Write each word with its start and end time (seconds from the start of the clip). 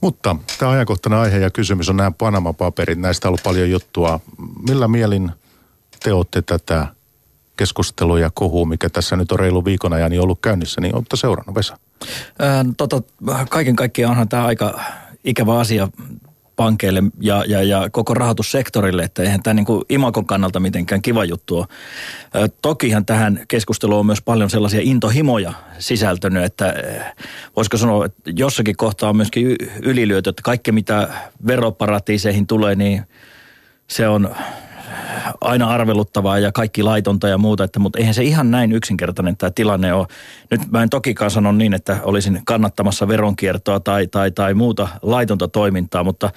Mutta 0.00 0.36
tämä 0.58 0.70
ajankohtainen 0.70 1.18
aihe 1.18 1.38
ja 1.38 1.50
kysymys 1.50 1.88
on 1.88 1.96
nämä 1.96 2.10
Panama-paperit. 2.10 2.98
Näistä 2.98 3.28
on 3.28 3.30
ollut 3.30 3.42
paljon 3.42 3.70
juttua. 3.70 4.20
Millä 4.68 4.88
mielin 4.88 5.30
te 6.02 6.12
olette 6.12 6.42
tätä 6.42 6.86
keskustelua 7.56 8.20
ja 8.20 8.30
kohua, 8.34 8.66
mikä 8.66 8.90
tässä 8.90 9.16
nyt 9.16 9.32
on 9.32 9.38
reilu 9.38 9.64
viikon 9.64 9.92
ajan 9.92 10.20
ollut 10.20 10.38
käynnissä, 10.42 10.80
niin 10.80 10.94
olette 10.94 11.16
seurannut, 11.16 11.54
Vesa? 11.54 11.78
Ää, 12.38 12.64
tota, 12.76 13.02
kaiken 13.48 13.76
kaikkiaan 13.76 14.10
onhan 14.10 14.28
tämä 14.28 14.44
aika 14.44 14.80
ikävä 15.24 15.58
asia 15.58 15.88
pankeille 16.60 17.02
ja, 17.20 17.44
ja, 17.48 17.62
ja 17.62 17.88
koko 17.92 18.14
rahoitussektorille, 18.14 19.02
että 19.02 19.22
eihän 19.22 19.42
tämä 19.42 19.54
niin 19.54 19.66
kuin 19.66 19.82
imakon 19.88 20.26
kannalta 20.26 20.60
mitenkään 20.60 21.02
kiva 21.02 21.24
juttu 21.24 21.58
ole. 21.58 21.66
Tokihan 22.62 23.06
tähän 23.06 23.44
keskusteluun 23.48 24.00
on 24.00 24.06
myös 24.06 24.22
paljon 24.22 24.50
sellaisia 24.50 24.80
intohimoja 24.82 25.52
sisältynyt, 25.78 26.44
että 26.44 26.74
voisiko 27.56 27.76
sanoa, 27.76 28.04
että 28.04 28.30
jossakin 28.36 28.76
kohtaa 28.76 29.08
on 29.10 29.16
myöskin 29.16 29.56
ylilyöty, 29.82 30.30
että 30.30 30.42
kaikki 30.42 30.72
mitä 30.72 31.08
veroparatiiseihin 31.46 32.46
tulee, 32.46 32.74
niin 32.74 33.02
se 33.88 34.08
on 34.08 34.34
aina 35.40 35.68
arveluttavaa 35.68 36.38
ja 36.38 36.52
kaikki 36.52 36.82
laitonta 36.82 37.28
ja 37.28 37.38
muuta, 37.38 37.64
että, 37.64 37.78
mutta 37.78 37.98
eihän 37.98 38.14
se 38.14 38.22
ihan 38.22 38.50
näin 38.50 38.72
yksinkertainen 38.72 39.36
tämä 39.36 39.50
tilanne 39.50 39.92
ole. 39.92 40.06
Nyt 40.50 40.60
mä 40.70 40.82
en 40.82 40.90
tokikaan 40.90 41.30
sano 41.30 41.52
niin, 41.52 41.74
että 41.74 41.98
olisin 42.02 42.40
kannattamassa 42.44 43.08
veronkiertoa 43.08 43.80
tai, 43.80 44.06
tai, 44.06 44.30
tai 44.30 44.54
muuta 44.54 44.88
laitonta 45.02 45.48
toimintaa, 45.48 46.04
mutta 46.04 46.30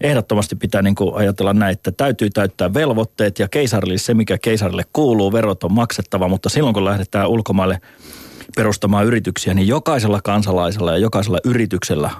ehdottomasti 0.00 0.56
pitää 0.56 0.82
niin 0.82 0.94
kuin 0.94 1.14
ajatella 1.14 1.52
näin, 1.52 1.72
että 1.72 1.92
täytyy 1.92 2.30
täyttää 2.30 2.74
velvoitteet 2.74 3.38
ja 3.38 3.48
keisarille 3.48 3.98
se, 3.98 4.14
mikä 4.14 4.38
keisarille 4.38 4.82
kuuluu, 4.92 5.32
verot 5.32 5.64
on 5.64 5.72
maksettava, 5.72 6.28
mutta 6.28 6.48
silloin 6.48 6.74
kun 6.74 6.84
lähdetään 6.84 7.28
ulkomaille 7.28 7.80
perustamaan 8.56 9.06
yrityksiä, 9.06 9.54
niin 9.54 9.68
jokaisella 9.68 10.20
kansalaisella 10.24 10.92
ja 10.92 10.98
jokaisella 10.98 11.38
yrityksellä 11.44 12.10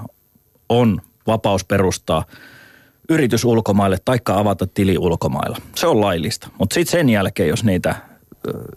on 0.69 1.01
vapaus 1.27 1.65
perustaa– 1.65 2.25
yritys 3.09 3.45
ulkomaille 3.45 3.97
taikka 4.05 4.39
avata 4.39 4.67
tili 4.67 4.99
ulkomailla. 4.99 5.57
Se 5.75 5.87
on 5.87 6.01
laillista. 6.01 6.49
Mutta 6.59 6.75
sitten 6.75 6.93
sen 6.93 7.09
jälkeen, 7.09 7.49
jos 7.49 7.65
niitä 7.65 7.95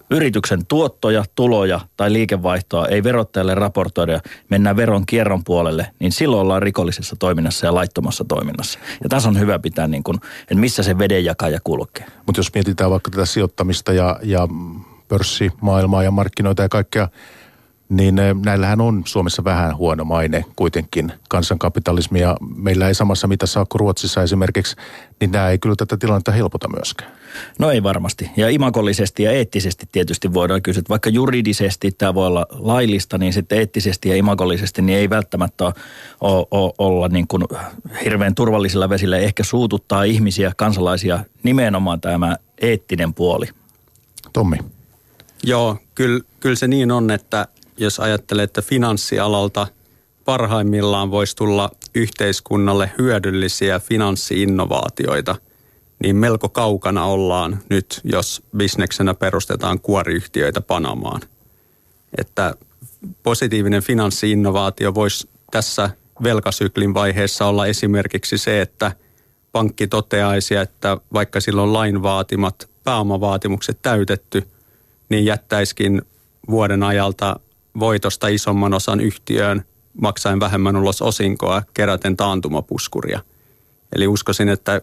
yrityksen 0.09 0.65
tuottoja, 0.65 1.23
tuloja 1.35 1.79
tai 1.97 2.13
liikevaihtoa 2.13 2.87
ei 2.87 3.03
verottajalle 3.03 3.55
raportoida 3.55 4.19
mennään 4.49 4.75
veron 4.75 5.05
kierron 5.05 5.43
puolelle, 5.43 5.87
niin 5.99 6.11
silloin 6.11 6.41
ollaan 6.41 6.61
rikollisessa 6.61 7.15
toiminnassa 7.19 7.65
ja 7.65 7.75
laittomassa 7.75 8.25
toiminnassa. 8.27 8.79
Ja 9.03 9.09
tässä 9.09 9.29
on 9.29 9.39
hyvä 9.39 9.59
pitää, 9.59 9.87
niin 9.87 10.03
kun, 10.03 10.19
että 10.41 10.55
missä 10.55 10.83
se 10.83 10.97
vedenjakaja 10.97 11.59
kulkee. 11.63 12.05
Mutta 12.25 12.39
jos 12.39 12.53
mietitään 12.53 12.91
vaikka 12.91 13.11
tätä 13.11 13.25
sijoittamista 13.25 13.93
ja, 13.93 14.19
ja 14.23 14.47
pörssimaailmaa 15.07 16.03
ja 16.03 16.11
markkinoita 16.11 16.61
ja 16.61 16.69
kaikkea, 16.69 17.07
niin 17.89 18.19
eh, 18.19 18.35
näillähän 18.45 18.81
on 18.81 19.01
Suomessa 19.05 19.43
vähän 19.43 19.77
huono 19.77 20.03
maine 20.03 20.45
kuitenkin 20.55 21.11
kansankapitalismia. 21.29 22.35
Meillä 22.55 22.87
ei 22.87 22.95
samassa 22.95 23.27
mitassa 23.27 23.59
ole 23.59 23.67
kuin 23.69 23.79
Ruotsissa 23.79 24.23
esimerkiksi, 24.23 24.75
niin 25.19 25.31
nämä 25.31 25.49
ei 25.49 25.57
kyllä 25.57 25.75
tätä 25.75 25.97
tilannetta 25.97 26.31
helpota 26.31 26.67
myöskään. 26.67 27.11
No 27.59 27.71
ei 27.71 27.83
varmasti. 27.83 28.31
Ja 28.37 28.49
imakollisesti 28.49 29.23
ja 29.23 29.31
eettisesti 29.31 29.89
tietysti 29.91 30.33
voidaan 30.33 30.61
kysyä, 30.61 30.79
että 30.79 30.89
vaikka 30.89 31.09
juridisesti 31.09 31.91
tämä 31.91 32.13
voi 32.13 32.27
olla 32.27 32.45
laillista, 32.49 33.17
niin 33.17 33.33
sitten 33.33 33.57
eettisesti 33.57 34.09
ja 34.09 34.15
imakollisesti 34.15 34.81
niin 34.81 34.99
ei 34.99 35.09
välttämättä 35.09 35.65
ole, 35.65 36.45
ole, 36.51 36.73
olla 36.77 37.07
niin 37.07 37.27
kuin 37.27 37.43
hirveän 38.03 38.35
turvallisilla 38.35 38.89
vesillä. 38.89 39.17
Ehkä 39.17 39.43
suututtaa 39.43 40.03
ihmisiä, 40.03 40.51
kansalaisia 40.57 41.19
nimenomaan 41.43 42.01
tämä 42.01 42.37
eettinen 42.61 43.13
puoli. 43.13 43.45
Tommi. 44.33 44.57
Joo, 45.43 45.77
kyllä, 45.95 46.23
kyllä 46.39 46.55
se 46.55 46.67
niin 46.67 46.91
on, 46.91 47.11
että 47.11 47.47
jos 47.79 47.99
ajattelee, 47.99 48.43
että 48.43 48.61
finanssialalta 48.61 49.67
parhaimmillaan 50.25 51.11
voisi 51.11 51.35
tulla 51.35 51.71
yhteiskunnalle 51.95 52.91
hyödyllisiä 52.97 53.79
finanssiinnovaatioita, 53.79 55.35
niin 56.03 56.15
melko 56.15 56.49
kaukana 56.49 57.05
ollaan 57.05 57.59
nyt, 57.69 58.01
jos 58.03 58.43
bisneksenä 58.57 59.13
perustetaan 59.13 59.79
kuoriyhtiöitä 59.79 60.61
Panamaan. 60.61 61.21
Että 62.17 62.55
positiivinen 63.23 63.83
finanssiinnovaatio 63.83 64.93
voisi 64.93 65.29
tässä 65.51 65.89
velkasyklin 66.23 66.93
vaiheessa 66.93 67.45
olla 67.45 67.65
esimerkiksi 67.65 68.37
se, 68.37 68.61
että 68.61 68.91
pankki 69.51 69.87
toteaisi, 69.87 70.55
että 70.55 70.97
vaikka 71.13 71.39
silloin 71.39 71.73
lain 71.73 72.03
vaatimat 72.03 72.69
pääomavaatimukset 72.83 73.79
täytetty, 73.81 74.47
niin 75.09 75.25
jättäiskin 75.25 76.01
vuoden 76.49 76.83
ajalta 76.83 77.39
voitosta 77.79 78.27
isomman 78.27 78.73
osan 78.73 78.99
yhtiöön 78.99 79.65
maksaen 80.01 80.39
vähemmän 80.39 80.75
ulos 80.75 81.01
osinkoa 81.01 81.63
keräten 81.73 82.17
taantumapuskuria. 82.17 83.19
Eli 83.95 84.07
uskoisin, 84.07 84.49
että 84.49 84.81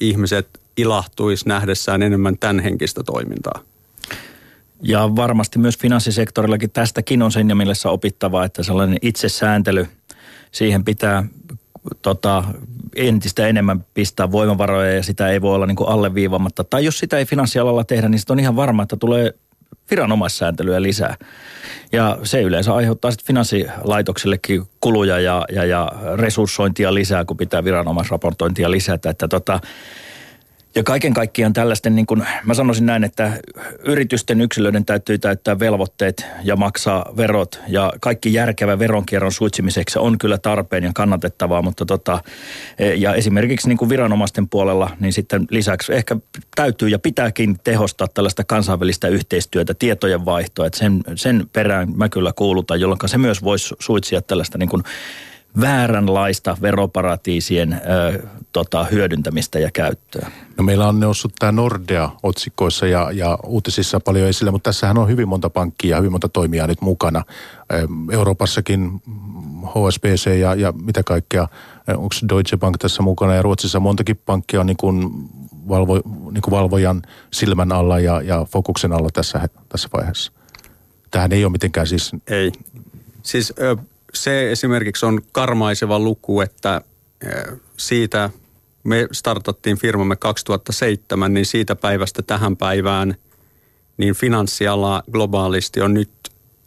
ihmiset 0.00 0.60
ilahtuisi 0.76 1.48
nähdessään 1.48 2.02
enemmän 2.02 2.38
tämän 2.38 2.60
henkistä 2.60 3.02
toimintaa. 3.02 3.60
Ja 4.82 5.16
varmasti 5.16 5.58
myös 5.58 5.78
finanssisektorillakin 5.78 6.70
tästäkin 6.70 7.22
on 7.22 7.32
sen 7.32 7.48
ja 7.48 7.54
mielessä 7.54 7.90
opittavaa, 7.90 8.44
että 8.44 8.62
sellainen 8.62 8.98
itsesääntely, 9.02 9.86
siihen 10.52 10.84
pitää 10.84 11.24
tota, 12.02 12.44
entistä 12.96 13.46
enemmän 13.46 13.84
pistää 13.94 14.32
voimavaroja 14.32 14.92
ja 14.92 15.02
sitä 15.02 15.28
ei 15.28 15.40
voi 15.40 15.54
olla 15.54 15.66
niin 15.66 15.76
kuin 15.76 15.88
alleviivamatta. 15.88 16.64
Tai 16.64 16.84
jos 16.84 16.98
sitä 16.98 17.18
ei 17.18 17.26
finanssialalla 17.26 17.84
tehdä, 17.84 18.08
niin 18.08 18.18
sitten 18.18 18.34
on 18.34 18.40
ihan 18.40 18.56
varma, 18.56 18.82
että 18.82 18.96
tulee 18.96 19.34
viranomaissääntelyä 19.90 20.82
lisää. 20.82 21.16
Ja 21.92 22.18
se 22.22 22.42
yleensä 22.42 22.74
aiheuttaa 22.74 23.10
sitten 23.10 23.26
finanssilaitoksellekin 23.26 24.62
kuluja 24.80 25.20
ja, 25.20 25.44
ja, 25.52 25.64
ja 25.64 25.92
resurssointia 26.16 26.94
lisää, 26.94 27.24
kun 27.24 27.36
pitää 27.36 27.64
viranomaisraportointia 27.64 28.70
lisätä. 28.70 29.10
Että 29.10 29.28
tota, 29.28 29.60
ja 30.74 30.82
kaiken 30.82 31.14
kaikkiaan 31.14 31.52
tällaisten, 31.52 31.96
niin 31.96 32.06
kuin 32.06 32.26
mä 32.44 32.54
sanoisin 32.54 32.86
näin, 32.86 33.04
että 33.04 33.32
yritysten 33.84 34.40
yksilöiden 34.40 34.84
täytyy 34.84 35.18
täyttää 35.18 35.58
velvoitteet 35.58 36.26
ja 36.44 36.56
maksaa 36.56 37.12
verot. 37.16 37.60
Ja 37.68 37.92
kaikki 38.00 38.32
järkevä 38.32 38.78
veronkierron 38.78 39.32
suitsimiseksi 39.32 39.98
on 39.98 40.18
kyllä 40.18 40.38
tarpeen 40.38 40.84
ja 40.84 40.90
kannatettavaa, 40.94 41.62
mutta 41.62 41.86
tota, 41.86 42.22
e, 42.78 42.94
ja 42.94 43.14
esimerkiksi 43.14 43.68
niin 43.68 43.78
kuin 43.78 43.88
viranomaisten 43.88 44.48
puolella, 44.48 44.90
niin 45.00 45.12
sitten 45.12 45.46
lisäksi 45.50 45.92
ehkä 45.92 46.16
täytyy 46.54 46.88
ja 46.88 46.98
pitääkin 46.98 47.58
tehostaa 47.64 48.08
tällaista 48.14 48.44
kansainvälistä 48.44 49.08
yhteistyötä, 49.08 49.74
tietojen 49.74 50.24
vaihtoa, 50.24 50.66
että 50.66 50.78
sen, 50.78 51.00
sen 51.14 51.48
perään 51.52 51.88
mä 51.96 52.08
kyllä 52.08 52.32
kuulutan, 52.36 52.80
jolloin 52.80 52.98
se 53.06 53.18
myös 53.18 53.44
voisi 53.44 53.74
suitsia 53.78 54.22
tällaista 54.22 54.58
niin 54.58 54.68
kuin 54.68 54.82
vääränlaista 55.60 56.56
veroparatiisien 56.62 57.72
ö, 57.72 58.22
tota, 58.52 58.84
hyödyntämistä 58.84 59.58
ja 59.58 59.70
käyttöä. 59.72 60.30
No 60.56 60.64
meillä 60.64 60.88
on 60.88 61.00
noussut 61.00 61.32
tämä 61.38 61.52
Nordea 61.52 62.10
otsikoissa 62.22 62.86
ja, 62.86 63.10
ja 63.12 63.38
uutisissa 63.46 64.00
paljon 64.00 64.28
esille, 64.28 64.50
mutta 64.50 64.70
tässähän 64.70 64.98
on 64.98 65.08
hyvin 65.08 65.28
monta 65.28 65.50
pankkia 65.50 65.90
ja 65.90 65.96
hyvin 65.96 66.12
monta 66.12 66.28
toimijaa 66.28 66.66
nyt 66.66 66.80
mukana. 66.80 67.24
Euroopassakin 68.12 69.02
HSBC 69.66 70.38
ja, 70.38 70.54
ja 70.54 70.72
mitä 70.72 71.02
kaikkea, 71.02 71.48
onko 71.88 72.14
Deutsche 72.28 72.56
Bank 72.56 72.78
tässä 72.78 73.02
mukana 73.02 73.34
ja 73.34 73.42
Ruotsissa 73.42 73.80
montakin 73.80 74.20
pankkia 74.26 74.60
on 74.60 74.66
niin 74.66 74.76
kuin 74.76 75.10
valvo, 75.68 75.94
niin 76.32 76.42
kuin 76.42 76.50
valvojan 76.50 77.02
silmän 77.32 77.72
alla 77.72 77.98
ja, 77.98 78.22
ja 78.22 78.44
fokuksen 78.44 78.92
alla 78.92 79.08
tässä, 79.12 79.48
tässä 79.68 79.88
vaiheessa. 79.92 80.32
Tähän 81.10 81.32
ei 81.32 81.44
ole 81.44 81.52
mitenkään 81.52 81.86
siis... 81.86 82.12
Ei. 82.26 82.52
Siis 83.22 83.54
se 84.14 84.52
esimerkiksi 84.52 85.06
on 85.06 85.20
karmaiseva 85.32 85.98
luku, 85.98 86.40
että 86.40 86.80
siitä 87.76 88.30
me 88.84 89.08
startattiin 89.12 89.78
firmamme 89.78 90.16
2007, 90.16 91.34
niin 91.34 91.46
siitä 91.46 91.76
päivästä 91.76 92.22
tähän 92.22 92.56
päivään 92.56 93.14
niin 93.96 94.14
finanssiala 94.14 95.02
globaalisti 95.12 95.80
on 95.80 95.94
nyt 95.94 96.10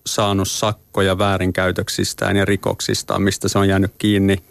saanut 0.06 0.48
sakkoja 0.48 1.18
väärinkäytöksistään 1.18 2.38
ja 2.38 2.46
rikoksistaan, 2.46 3.22
mistä 3.22 3.48
se 3.48 3.60
on 3.60 3.70
jäänyt 3.70 3.92
kiinni 3.98 4.44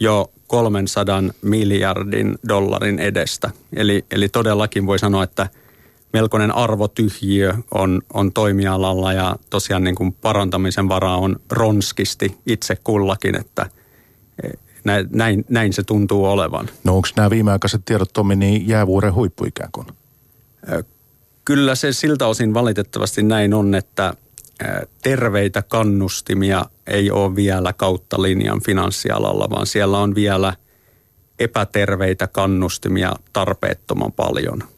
jo 0.00 0.32
300 0.46 1.22
miljardin 1.42 2.38
dollarin 2.48 2.98
edestä. 2.98 3.50
Eli, 3.76 4.04
eli 4.10 4.28
todellakin 4.28 4.86
voi 4.86 4.98
sanoa, 4.98 5.22
että– 5.22 5.48
melkoinen 6.16 6.56
arvotyhjiö 6.56 7.54
on, 7.74 8.02
on 8.14 8.32
toimialalla 8.32 9.12
ja 9.12 9.36
tosiaan 9.50 9.84
niin 9.84 9.94
kuin 9.94 10.12
parantamisen 10.12 10.88
varaa 10.88 11.16
on 11.16 11.36
ronskisti 11.50 12.36
itse 12.46 12.76
kullakin, 12.84 13.40
että 13.40 13.70
e, 14.42 14.48
näin, 15.10 15.44
näin 15.48 15.72
se 15.72 15.82
tuntuu 15.82 16.24
olevan. 16.24 16.68
No 16.84 16.96
onko 16.96 17.08
nämä 17.16 17.30
viimeaikaiset 17.30 17.84
tiedot, 17.84 18.12
Tommi, 18.12 18.36
niin 18.36 18.68
jäävuoren 18.68 19.14
huippu 19.14 19.44
ikään 19.44 19.68
kuin? 19.72 19.86
Kyllä 21.44 21.74
se 21.74 21.92
siltä 21.92 22.26
osin 22.26 22.54
valitettavasti 22.54 23.22
näin 23.22 23.54
on, 23.54 23.74
että 23.74 24.14
terveitä 25.02 25.62
kannustimia 25.62 26.64
ei 26.86 27.10
ole 27.10 27.36
vielä 27.36 27.72
kautta 27.72 28.22
linjan 28.22 28.60
finanssialalla, 28.62 29.50
vaan 29.50 29.66
siellä 29.66 29.98
on 29.98 30.14
vielä 30.14 30.52
epäterveitä 31.38 32.26
kannustimia 32.26 33.12
tarpeettoman 33.32 34.12
paljon– 34.12 34.62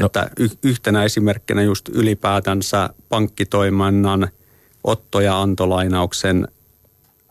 No. 0.00 0.06
Että 0.06 0.30
y- 0.38 0.48
yhtenä 0.62 1.04
esimerkkinä 1.04 1.62
just 1.62 1.88
ylipäätänsä 1.88 2.90
pankkitoimannan 3.08 4.28
otto- 4.84 5.20
ja 5.20 5.42
antolainauksen 5.42 6.48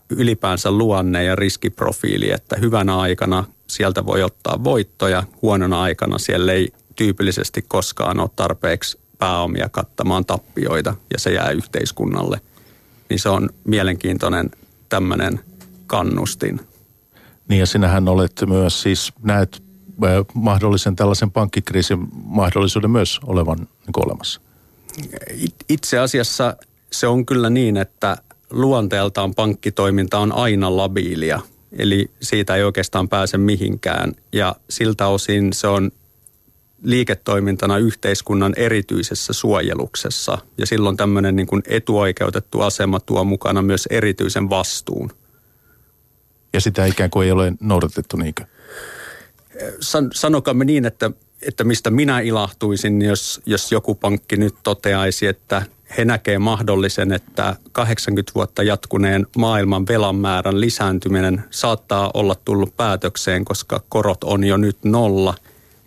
ylipäänsä 0.09 0.71
luonne 0.71 1.23
ja 1.23 1.35
riskiprofiili, 1.35 2.31
että 2.31 2.55
hyvänä 2.55 2.97
aikana 2.97 3.43
sieltä 3.67 4.05
voi 4.05 4.23
ottaa 4.23 4.63
voittoja, 4.63 5.23
huonona 5.41 5.81
aikana 5.81 6.17
siellä 6.17 6.53
ei 6.53 6.73
tyypillisesti 6.95 7.65
koskaan 7.67 8.19
ole 8.19 8.29
tarpeeksi 8.35 8.99
pääomia 9.17 9.69
kattamaan 9.69 10.25
tappioita 10.25 10.95
ja 11.13 11.19
se 11.19 11.33
jää 11.33 11.49
yhteiskunnalle. 11.49 12.41
Niin 13.09 13.19
se 13.19 13.29
on 13.29 13.49
mielenkiintoinen 13.63 14.51
tämmöinen 14.89 15.39
kannustin. 15.87 16.59
Niin 17.47 17.59
ja 17.59 17.65
sinähän 17.65 18.09
olet 18.09 18.43
myös 18.47 18.81
siis, 18.81 19.13
näet 19.23 19.63
mahdollisen 20.33 20.95
tällaisen 20.95 21.31
pankkikriisin 21.31 22.07
mahdollisuuden 22.23 22.91
myös 22.91 23.19
olevan 23.25 23.57
niin 23.57 24.05
olemassa? 24.05 24.41
Itse 25.69 25.99
asiassa 25.99 26.57
se 26.91 27.07
on 27.07 27.25
kyllä 27.25 27.49
niin, 27.49 27.77
että 27.77 28.17
luonteeltaan 28.49 29.35
pankkitoiminta 29.35 30.19
on 30.19 30.31
aina 30.31 30.77
labiilia. 30.77 31.39
Eli 31.77 32.11
siitä 32.21 32.55
ei 32.55 32.63
oikeastaan 32.63 33.09
pääse 33.09 33.37
mihinkään. 33.37 34.13
Ja 34.33 34.55
siltä 34.69 35.07
osin 35.07 35.53
se 35.53 35.67
on 35.67 35.91
liiketoimintana 36.83 37.77
yhteiskunnan 37.77 38.53
erityisessä 38.57 39.33
suojeluksessa. 39.33 40.37
Ja 40.57 40.65
silloin 40.65 40.97
tämmöinen 40.97 41.35
niin 41.35 41.47
kuin 41.47 41.61
etuoikeutettu 41.67 42.61
asema 42.61 42.99
tuo 42.99 43.23
mukana 43.23 43.61
myös 43.61 43.85
erityisen 43.85 44.49
vastuun. 44.49 45.11
Ja 46.53 46.61
sitä 46.61 46.85
ikään 46.85 47.09
kuin 47.09 47.25
ei 47.25 47.31
ole 47.31 47.53
noudatettu 47.59 48.17
niinkö? 48.17 48.45
San, 49.79 50.09
sanokamme 50.13 50.65
niin, 50.65 50.85
että, 50.85 51.11
että 51.41 51.63
mistä 51.63 51.89
minä 51.89 52.19
ilahtuisin, 52.19 53.01
jos, 53.01 53.41
jos 53.45 53.71
joku 53.71 53.95
pankki 53.95 54.37
nyt 54.37 54.55
toteaisi, 54.63 55.27
että 55.27 55.61
he 55.97 56.05
näkee 56.05 56.39
mahdollisen, 56.39 57.11
että 57.11 57.55
80 57.71 58.31
vuotta 58.35 58.63
jatkuneen 58.63 59.27
maailman 59.37 59.87
velan 59.87 60.15
määrän 60.15 60.61
lisääntyminen 60.61 61.43
saattaa 61.49 62.11
olla 62.13 62.35
tullut 62.35 62.77
päätökseen, 62.77 63.45
koska 63.45 63.81
korot 63.89 64.23
on 64.23 64.43
jo 64.43 64.57
nyt 64.57 64.77
nolla– 64.83 65.35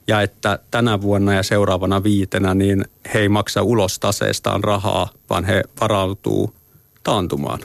ja 0.07 0.23
että 0.23 0.59
tänä 0.71 1.01
vuonna 1.01 1.35
ja 1.35 1.43
seuraavana 1.43 2.03
viitenä 2.03 2.55
niin 2.55 2.85
he 3.15 3.19
ei 3.19 3.29
maksa 3.29 3.63
ulos 3.63 3.99
taseestaan 3.99 4.65
rahaa, 4.65 5.09
vaan 5.31 5.45
he 5.45 5.63
varautuu 5.81 6.55
taantumaan. 7.03 7.61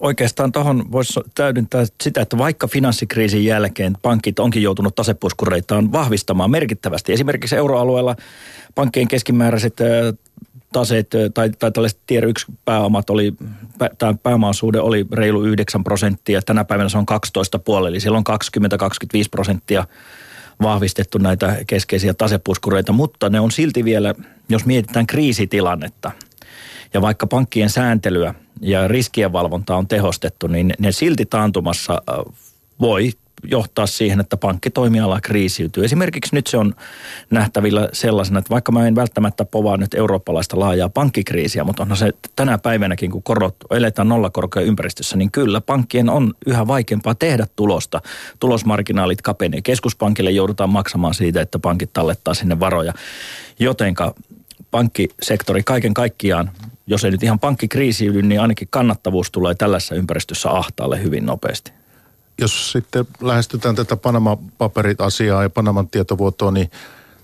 Oikeastaan 0.00 0.52
tuohon 0.52 0.92
voisi 0.92 1.20
täydentää 1.34 1.84
sitä, 2.02 2.20
että 2.20 2.38
vaikka 2.38 2.68
finanssikriisin 2.68 3.44
jälkeen 3.44 3.96
pankit 4.02 4.38
onkin 4.38 4.62
joutunut 4.62 4.94
tasepuskureitaan 4.94 5.92
vahvistamaan 5.92 6.50
merkittävästi. 6.50 7.12
Esimerkiksi 7.12 7.56
euroalueella 7.56 8.16
pankkien 8.74 9.08
keskimääräiset 9.08 9.76
taseet 10.72 11.10
tai, 11.34 11.50
tai 11.50 11.72
tällaiset 11.72 12.00
tier 12.06 12.24
1 12.26 12.46
pääomat 12.64 13.10
oli, 13.10 13.32
tämä 13.98 14.14
pääomaosuuden 14.22 14.82
oli 14.82 15.06
reilu 15.12 15.44
9 15.44 15.84
prosenttia. 15.84 16.42
Tänä 16.42 16.64
päivänä 16.64 16.88
se 16.88 16.98
on 16.98 17.06
12,5, 17.82 17.88
eli 17.88 18.00
siellä 18.00 18.18
on 18.18 18.24
20-25 18.60 18.64
prosenttia 19.30 19.86
vahvistettu 20.62 21.18
näitä 21.18 21.56
keskeisiä 21.66 22.14
tasepuskureita, 22.14 22.92
mutta 22.92 23.30
ne 23.30 23.40
on 23.40 23.50
silti 23.50 23.84
vielä, 23.84 24.14
jos 24.48 24.66
mietitään 24.66 25.06
kriisitilannetta 25.06 26.10
ja 26.94 27.02
vaikka 27.02 27.26
pankkien 27.26 27.70
sääntelyä 27.70 28.34
ja 28.60 28.88
riskien 28.88 29.32
valvontaa 29.32 29.76
on 29.76 29.88
tehostettu, 29.88 30.46
niin 30.46 30.74
ne 30.78 30.92
silti 30.92 31.26
taantumassa 31.26 32.02
voi 32.80 33.12
johtaa 33.44 33.86
siihen, 33.86 34.20
että 34.20 34.36
pankkitoimiala 34.36 35.20
kriisiytyy. 35.20 35.84
Esimerkiksi 35.84 36.34
nyt 36.34 36.46
se 36.46 36.56
on 36.56 36.74
nähtävillä 37.30 37.88
sellaisena, 37.92 38.38
että 38.38 38.50
vaikka 38.50 38.72
mä 38.72 38.86
en 38.86 38.94
välttämättä 38.94 39.44
povaa 39.44 39.76
nyt 39.76 39.94
eurooppalaista 39.94 40.58
laajaa 40.58 40.88
pankkikriisiä, 40.88 41.64
mutta 41.64 41.82
onhan 41.82 41.96
se 41.96 42.12
tänä 42.36 42.58
päivänäkin, 42.58 43.10
kun 43.10 43.22
korot 43.22 43.56
eletään 43.70 44.08
nollakorkoja 44.08 44.66
ympäristössä, 44.66 45.16
niin 45.16 45.30
kyllä 45.30 45.60
pankkien 45.60 46.10
on 46.10 46.34
yhä 46.46 46.66
vaikeampaa 46.66 47.14
tehdä 47.14 47.46
tulosta. 47.56 48.00
Tulosmarginaalit 48.40 49.22
kapenee. 49.22 49.60
Keskuspankille 49.62 50.30
joudutaan 50.30 50.70
maksamaan 50.70 51.14
siitä, 51.14 51.40
että 51.40 51.58
pankit 51.58 51.92
tallettaa 51.92 52.34
sinne 52.34 52.60
varoja. 52.60 52.92
Jotenka 53.58 54.14
pankkisektori 54.70 55.62
kaiken 55.62 55.94
kaikkiaan, 55.94 56.50
jos 56.86 57.04
ei 57.04 57.10
nyt 57.10 57.22
ihan 57.22 57.38
pankki 57.38 57.68
kriisiydy, 57.68 58.22
niin 58.22 58.40
ainakin 58.40 58.68
kannattavuus 58.70 59.30
tulee 59.30 59.54
tällaisessa 59.54 59.94
ympäristössä 59.94 60.50
ahtaalle 60.50 61.02
hyvin 61.02 61.26
nopeasti 61.26 61.72
jos 62.40 62.72
sitten 62.72 63.06
lähestytään 63.20 63.74
tätä 63.74 63.96
Panama-paperit-asiaa 63.96 65.42
ja 65.42 65.50
Panaman 65.50 65.88
tietovuotoa, 65.88 66.50
niin 66.50 66.70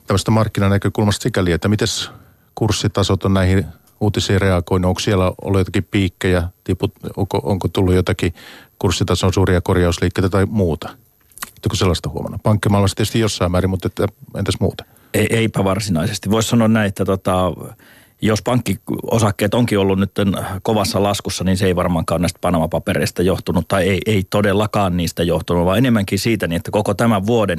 tämmöistä 0.07 0.31
markkinanäkökulmasta 0.31 1.23
sikäli, 1.23 1.53
että 1.53 1.69
miten 1.69 1.89
kurssitasot 2.55 3.25
on 3.25 3.35
näihin 3.35 3.67
uutisiin 4.01 4.41
reagoinut? 4.41 4.89
Onko 4.89 5.01
siellä 5.01 5.33
ollut 5.43 5.61
jotakin 5.61 5.85
piikkejä, 5.91 6.49
tiput, 6.65 6.93
onko, 7.17 7.41
onko 7.43 7.69
tullut 7.69 7.95
jotakin 7.95 8.35
kurssitason 8.79 9.33
suuria 9.33 9.61
korjausliikkeitä 9.61 10.29
tai 10.29 10.47
muuta? 10.47 10.89
Oletteko 10.89 11.75
sellaista 11.77 12.09
huomannut? 12.09 12.43
Pankkimaailmassa 12.43 12.95
tietysti 12.95 13.21
jossain 13.21 13.53
määrin, 13.53 13.71
mutta 13.71 13.87
että, 13.87 14.09
entäs 14.39 14.55
muuta? 14.61 14.85
Ei, 15.17 15.27
eipä 15.31 15.65
varsinaisesti. 15.65 16.31
Voisi 16.31 16.49
sanoa 16.49 16.69
näin, 16.69 16.89
että 16.89 17.05
tota, 17.05 17.53
jos 18.23 18.43
pankkiosakkeet 18.43 19.55
onkin 19.55 19.79
ollut 19.79 19.99
nyt 19.99 20.11
kovassa 20.63 21.03
laskussa, 21.03 21.45
niin 21.45 21.57
se 21.57 21.67
ei 21.67 21.77
varmaankaan 21.77 22.21
näistä 22.21 22.39
Panama-papereista 22.41 23.23
johtunut, 23.23 23.69
tai 23.69 23.89
ei, 23.89 23.99
ei 24.07 24.25
todellakaan 24.31 24.97
niistä 24.97 25.23
johtunut, 25.23 25.65
vaan 25.65 25.79
enemmänkin 25.79 26.19
siitä, 26.19 26.47
niin 26.47 26.57
että 26.57 26.71
koko 26.71 26.95
tämän 26.95 27.27
vuoden 27.27 27.59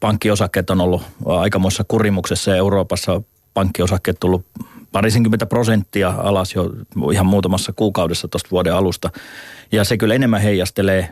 pankkiosakkeet 0.00 0.70
on 0.70 0.80
ollut 0.80 1.02
aikamoissa 1.26 1.84
kurimuksessa 1.88 2.50
ja 2.50 2.56
Euroopassa 2.56 3.22
pankkiosakkeet 3.54 4.16
tullut 4.20 4.46
parisenkymmentä 4.92 5.46
prosenttia 5.46 6.14
alas 6.18 6.54
jo 6.54 6.70
ihan 7.12 7.26
muutamassa 7.26 7.72
kuukaudessa 7.76 8.28
tuosta 8.28 8.50
vuoden 8.50 8.74
alusta. 8.74 9.10
Ja 9.72 9.84
se 9.84 9.96
kyllä 9.96 10.14
enemmän 10.14 10.40
heijastelee 10.40 11.08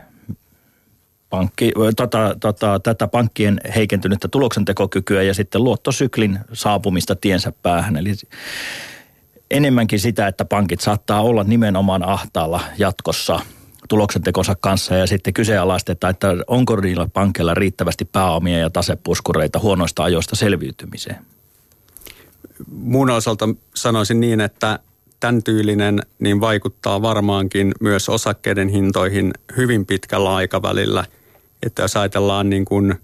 pankki, 1.35 1.71
tota, 1.95 2.35
tota, 2.39 2.79
tätä 2.79 3.07
pankkien 3.07 3.61
heikentynyttä 3.75 4.27
tuloksentekokykyä 4.27 5.23
ja 5.23 5.33
sitten 5.33 5.63
luottosyklin 5.63 6.39
saapumista 6.53 7.15
tiensä 7.15 7.53
päähän. 7.61 7.97
Eli 7.97 8.13
enemmänkin 9.51 9.99
sitä, 9.99 10.27
että 10.27 10.45
pankit 10.45 10.81
saattaa 10.81 11.21
olla 11.21 11.43
nimenomaan 11.43 12.03
ahtaalla 12.03 12.61
jatkossa 12.77 13.39
tuloksentekonsa 13.89 14.55
kanssa 14.59 14.95
ja 14.95 15.07
sitten 15.07 15.33
kyseenalaistetaan, 15.33 16.11
että 16.11 16.27
onko 16.47 16.75
niillä 16.75 17.07
pankkeilla 17.13 17.53
riittävästi 17.53 18.05
pääomia 18.05 18.57
ja 18.57 18.69
tasepuskureita 18.69 19.59
huonoista 19.59 20.03
ajoista 20.03 20.35
selviytymiseen. 20.35 21.17
Mun 22.67 23.09
osalta 23.09 23.49
sanoisin 23.75 24.19
niin, 24.19 24.41
että 24.41 24.79
tämän 25.19 25.43
tyylinen 25.43 26.01
niin 26.19 26.41
vaikuttaa 26.41 27.01
varmaankin 27.01 27.71
myös 27.81 28.09
osakkeiden 28.09 28.69
hintoihin 28.69 29.33
hyvin 29.57 29.85
pitkällä 29.85 30.35
aikavälillä– 30.35 31.05
että 31.65 31.81
jos 31.81 31.95
ajatellaan 31.95 32.49
niin 32.49 32.65
kuin 32.65 32.95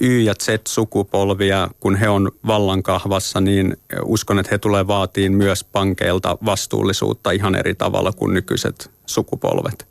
Y- 0.00 0.20
ja 0.20 0.34
Z-sukupolvia, 0.34 1.68
kun 1.80 1.96
he 1.96 2.08
on 2.08 2.32
vallankahvassa, 2.46 3.40
niin 3.40 3.76
uskon, 4.04 4.38
että 4.38 4.50
he 4.52 4.58
tulee 4.58 4.86
vaatiin 4.86 5.32
myös 5.32 5.64
pankeilta 5.64 6.38
vastuullisuutta 6.44 7.30
ihan 7.30 7.54
eri 7.54 7.74
tavalla 7.74 8.12
kuin 8.12 8.34
nykyiset 8.34 8.90
sukupolvet. 9.06 9.88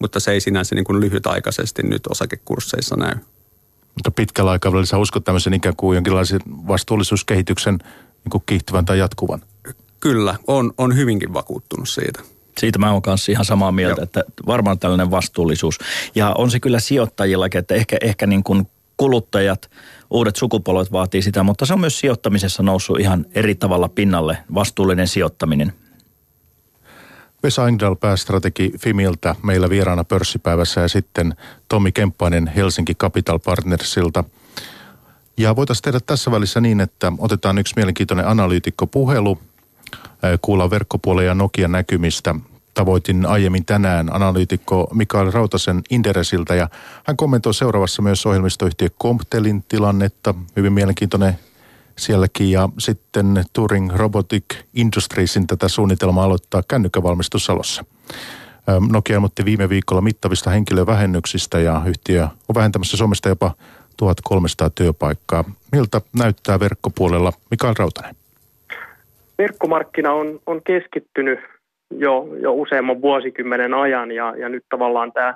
Mutta 0.00 0.20
se 0.20 0.32
ei 0.32 0.40
sinänsä 0.40 0.74
niin 0.74 0.84
kuin 0.84 1.00
lyhytaikaisesti 1.00 1.82
nyt 1.82 2.06
osakekursseissa 2.06 2.96
näy. 2.96 3.14
Mutta 3.94 4.10
pitkällä 4.10 4.50
aikavälillä 4.50 4.86
sä 4.86 4.98
uskot 4.98 5.24
tämmöisen 5.24 5.54
ikään 5.54 5.76
kuin 5.76 5.94
jonkinlaisen 5.94 6.40
vastuullisuuskehityksen 6.46 7.78
niin 8.24 8.30
kuin 8.30 8.42
kiihtyvän 8.46 8.84
tai 8.84 8.98
jatkuvan? 8.98 9.42
Kyllä, 10.00 10.34
on, 10.46 10.72
on 10.78 10.96
hyvinkin 10.96 11.34
vakuuttunut 11.34 11.88
siitä. 11.88 12.22
Siitä 12.58 12.78
mä 12.78 12.92
oon 12.92 13.02
kanssa 13.02 13.32
ihan 13.32 13.44
samaa 13.44 13.72
mieltä, 13.72 14.00
Joo. 14.00 14.04
että 14.04 14.24
varmaan 14.46 14.78
tällainen 14.78 15.10
vastuullisuus. 15.10 15.78
Ja 16.14 16.32
on 16.38 16.50
se 16.50 16.60
kyllä 16.60 16.80
sijoittajillakin, 16.80 17.58
että 17.58 17.74
ehkä, 17.74 17.96
ehkä 18.00 18.26
niin 18.26 18.44
kuin 18.44 18.68
kuluttajat, 18.96 19.70
uudet 20.10 20.36
sukupolvet 20.36 20.92
vaatii 20.92 21.22
sitä, 21.22 21.42
mutta 21.42 21.66
se 21.66 21.72
on 21.72 21.80
myös 21.80 22.00
sijoittamisessa 22.00 22.62
noussut 22.62 23.00
ihan 23.00 23.26
eri 23.34 23.54
tavalla 23.54 23.88
pinnalle, 23.88 24.38
vastuullinen 24.54 25.08
sijoittaminen. 25.08 25.72
Vesa 27.42 27.68
Engdahl, 27.68 27.94
päästrategi 27.94 28.72
Fimiltä, 28.78 29.34
meillä 29.42 29.70
vieraana 29.70 30.04
pörssipäivässä 30.04 30.80
ja 30.80 30.88
sitten 30.88 31.36
Tommi 31.68 31.92
Kemppainen 31.92 32.46
Helsinki 32.46 32.94
Capital 32.94 33.38
Partnersilta. 33.38 34.24
Ja 35.36 35.56
voitaisiin 35.56 35.82
tehdä 35.82 36.00
tässä 36.06 36.30
välissä 36.30 36.60
niin, 36.60 36.80
että 36.80 37.12
otetaan 37.18 37.58
yksi 37.58 37.74
mielenkiintoinen 37.76 38.28
analyytikko 38.28 38.86
puhelu 38.86 39.38
kuulla 40.42 40.70
verkkopuolen 40.70 41.26
ja 41.26 41.34
Nokian 41.34 41.72
näkymistä. 41.72 42.34
Tavoitin 42.74 43.26
aiemmin 43.26 43.64
tänään 43.64 44.14
analyytikko 44.14 44.88
Mikael 44.94 45.32
Rautasen 45.32 45.82
Inderesiltä 45.90 46.54
ja 46.54 46.68
hän 47.04 47.16
kommentoi 47.16 47.54
seuraavassa 47.54 48.02
myös 48.02 48.26
ohjelmistoyhtiö 48.26 48.88
Comptelin 49.02 49.64
tilannetta. 49.68 50.34
Hyvin 50.56 50.72
mielenkiintoinen 50.72 51.38
sielläkin 51.98 52.50
ja 52.50 52.68
sitten 52.78 53.44
Turing 53.52 53.92
Robotic 53.92 54.44
Industriesin 54.74 55.46
tätä 55.46 55.68
suunnitelmaa 55.68 56.24
aloittaa 56.24 56.62
kännykkävalmistus 56.68 57.44
Salossa. 57.44 57.84
Nokia 58.90 59.14
ilmoitti 59.14 59.44
viime 59.44 59.68
viikolla 59.68 60.00
mittavista 60.00 60.50
henkilövähennyksistä 60.50 61.60
ja 61.60 61.82
yhtiö 61.86 62.28
on 62.48 62.54
vähentämässä 62.54 62.96
Suomesta 62.96 63.28
jopa 63.28 63.54
1300 63.96 64.70
työpaikkaa. 64.70 65.44
Miltä 65.72 66.00
näyttää 66.18 66.60
verkkopuolella 66.60 67.32
Mikael 67.50 67.74
Rautanen? 67.78 68.16
Verkkomarkkina 69.38 70.12
on, 70.12 70.40
on 70.46 70.60
keskittynyt 70.64 71.38
jo, 71.90 72.28
jo 72.40 72.52
useamman 72.52 73.02
vuosikymmenen 73.02 73.74
ajan 73.74 74.12
ja, 74.12 74.34
ja 74.36 74.48
nyt 74.48 74.64
tavallaan 74.68 75.12
tämä 75.12 75.34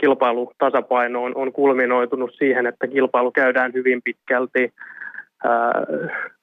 kilpailutasapaino 0.00 1.22
on, 1.22 1.36
on 1.36 1.52
kulminoitunut 1.52 2.30
siihen, 2.38 2.66
että 2.66 2.86
kilpailu 2.86 3.30
käydään 3.30 3.72
hyvin 3.72 4.00
pitkälti 4.04 4.72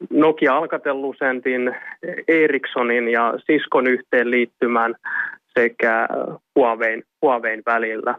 Nokia 0.09 0.57
Alcatel-Lucentin, 0.57 1.75
Ericssonin 2.27 3.09
ja 3.09 3.33
Siskon 3.37 3.87
yhteenliittymän 3.87 4.95
sekä 5.59 6.07
Huawein, 6.55 7.03
Huawein 7.21 7.63
välillä. 7.65 8.15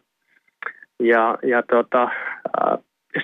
Ja, 1.01 1.39
ja 1.43 1.63
tota, 1.63 2.09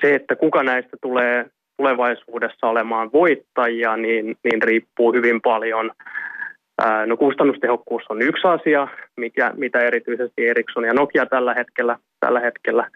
se, 0.01 0.15
että 0.15 0.37
kuka 0.37 0.63
näistä 0.63 0.97
tulee 1.03 1.47
tulevaisuudessa 1.77 2.67
olemaan 2.67 3.13
voittajia, 3.13 3.97
niin, 3.97 4.37
niin 4.45 4.63
riippuu 4.63 5.13
hyvin 5.13 5.41
paljon. 5.41 5.91
No 7.07 7.17
kustannustehokkuus 7.17 8.03
on 8.09 8.23
yksi 8.23 8.49
asia, 8.49 8.89
mikä, 9.17 9.53
mitä 9.57 9.81
erityisesti 9.81 10.49
Ericsson 10.49 10.85
ja 10.85 10.95
Nokia 10.95 11.27
tällä 11.27 11.55
hetkellä, 11.55 11.97
tällä 12.21 12.41
hetkellä 12.41 12.91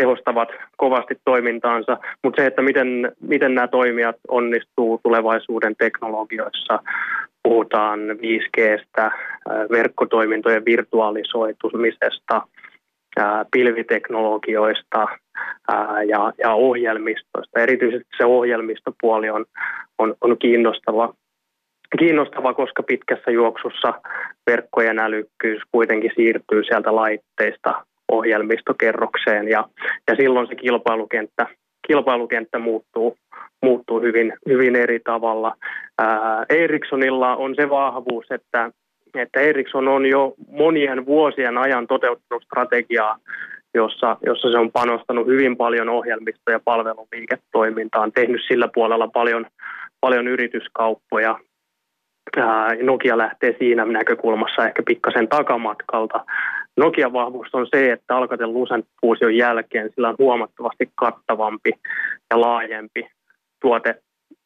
tehostavat 0.00 0.48
kovasti 0.76 1.14
toimintaansa, 1.24 1.98
mutta 2.24 2.42
se, 2.42 2.46
että 2.46 2.62
miten, 2.62 3.12
miten 3.20 3.54
nämä 3.54 3.68
toimijat 3.68 4.16
onnistuu 4.28 5.00
tulevaisuuden 5.02 5.76
teknologioissa, 5.76 6.82
puhutaan 7.42 8.00
5Gstä, 8.00 9.10
verkkotoimintojen 9.70 10.64
virtuaalisoitumisesta, 10.64 12.42
pilviteknologioista 13.50 15.06
ja, 16.08 16.32
ja 16.38 16.52
ohjelmistoista. 16.54 17.60
Erityisesti 17.60 18.08
se 18.16 18.24
ohjelmistopuoli 18.24 19.30
on, 19.30 19.44
on, 19.98 20.14
on 20.20 20.38
kiinnostava, 20.38 21.14
kiinnostava, 21.98 22.54
koska 22.54 22.82
pitkässä 22.82 23.30
juoksussa 23.30 23.94
verkkojen 24.46 24.98
älykkyys 24.98 25.62
kuitenkin 25.72 26.12
siirtyy 26.16 26.64
sieltä 26.64 26.94
laitteista 26.94 27.84
ohjelmistokerrokseen 28.12 29.48
ja, 29.48 29.68
ja 30.08 30.16
silloin 30.16 30.46
se 30.46 30.54
kilpailukenttä, 30.54 31.46
kilpailukenttä 31.86 32.58
muuttuu, 32.58 33.16
muuttuu 33.62 34.00
hyvin, 34.00 34.32
hyvin 34.48 34.76
eri 34.76 35.00
tavalla. 35.04 35.54
Ää, 35.98 36.44
Ericssonilla 36.48 37.36
on 37.36 37.54
se 37.54 37.70
vahvuus, 37.70 38.26
että, 38.30 38.70
että 39.18 39.40
Ericsson 39.40 39.88
on 39.88 40.06
jo 40.06 40.34
monien 40.50 41.06
vuosien 41.06 41.58
ajan 41.58 41.86
toteuttanut 41.86 42.44
strategiaa, 42.44 43.18
jossa, 43.74 44.16
jossa 44.26 44.50
se 44.50 44.58
on 44.58 44.72
panostanut 44.72 45.26
hyvin 45.26 45.56
paljon 45.56 45.88
ohjelmisto- 45.88 46.52
ja 46.52 46.60
palveluliiketoimintaan, 46.64 48.12
tehnyt 48.12 48.40
sillä 48.48 48.68
puolella 48.74 49.08
paljon, 49.08 49.46
paljon 50.00 50.28
yrityskauppoja. 50.28 51.38
Nokia 52.82 53.18
lähtee 53.18 53.56
siinä 53.58 53.84
näkökulmassa 53.84 54.66
ehkä 54.66 54.82
pikkasen 54.86 55.28
takamatkalta. 55.28 56.24
Nokian 56.76 57.12
vahvuus 57.12 57.48
on 57.52 57.66
se, 57.70 57.92
että 57.92 58.16
Alcatel 58.16 58.52
Lucent 58.52 58.86
fuusion 59.00 59.36
jälkeen 59.36 59.90
sillä 59.94 60.08
on 60.08 60.14
huomattavasti 60.18 60.90
kattavampi 60.94 61.70
ja 62.30 62.40
laajempi 62.40 63.08
tuote, 63.60 63.94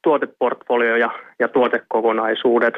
tuoteportfolio 0.03 0.97
ja, 0.97 1.11
ja 1.39 1.49
tuotekokonaisuudet. 1.49 2.75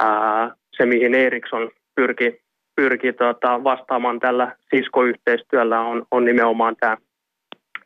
Ää, 0.00 0.54
se, 0.78 0.86
mihin 0.86 1.14
Ericsson 1.14 1.70
pyrki, 1.94 2.40
pyrki 2.76 3.12
tota, 3.12 3.64
vastaamaan 3.64 4.20
tällä 4.20 4.56
Cisco-yhteistyöllä 4.74 5.80
on, 5.80 6.06
on 6.10 6.24
nimenomaan 6.24 6.76
tämä, 6.80 6.96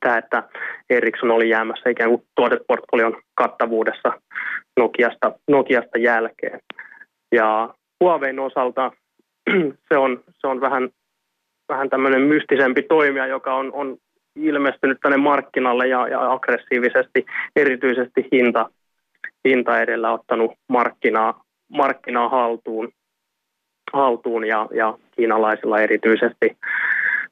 tämä, 0.00 0.18
että 0.18 0.42
Ericsson 0.90 1.30
oli 1.30 1.48
jäämässä 1.48 1.90
ikään 1.90 2.10
kuin 2.10 2.22
tuoteportfolion 2.34 3.22
kattavuudessa 3.34 4.12
Nokiasta, 4.76 5.32
Nokiasta 5.48 5.98
jälkeen. 5.98 6.60
Ja 7.32 7.74
Huawein 8.00 8.38
osalta 8.38 8.92
se 9.88 9.96
on, 9.96 10.24
se 10.38 10.46
on 10.46 10.60
vähän 10.60 10.90
vähän 11.68 11.90
tämmöinen 11.90 12.22
mystisempi 12.22 12.82
toimija, 12.82 13.26
joka 13.26 13.54
on, 13.54 13.72
on 13.72 13.96
ilmestynyt 14.36 14.98
tänne 15.02 15.16
markkinalle 15.16 15.88
ja, 15.88 16.08
ja 16.08 16.32
aggressiivisesti, 16.32 17.26
erityisesti 17.56 18.28
hinta, 18.32 18.70
hinta 19.48 19.80
edellä 19.80 20.12
ottanut 20.12 20.52
markkinaa, 20.68 21.41
markkinaa 21.72 22.28
haltuun, 22.28 22.92
haltuun 23.92 24.46
ja, 24.46 24.68
ja 24.74 24.98
kiinalaisilla 25.16 25.80
erityisesti 25.80 26.56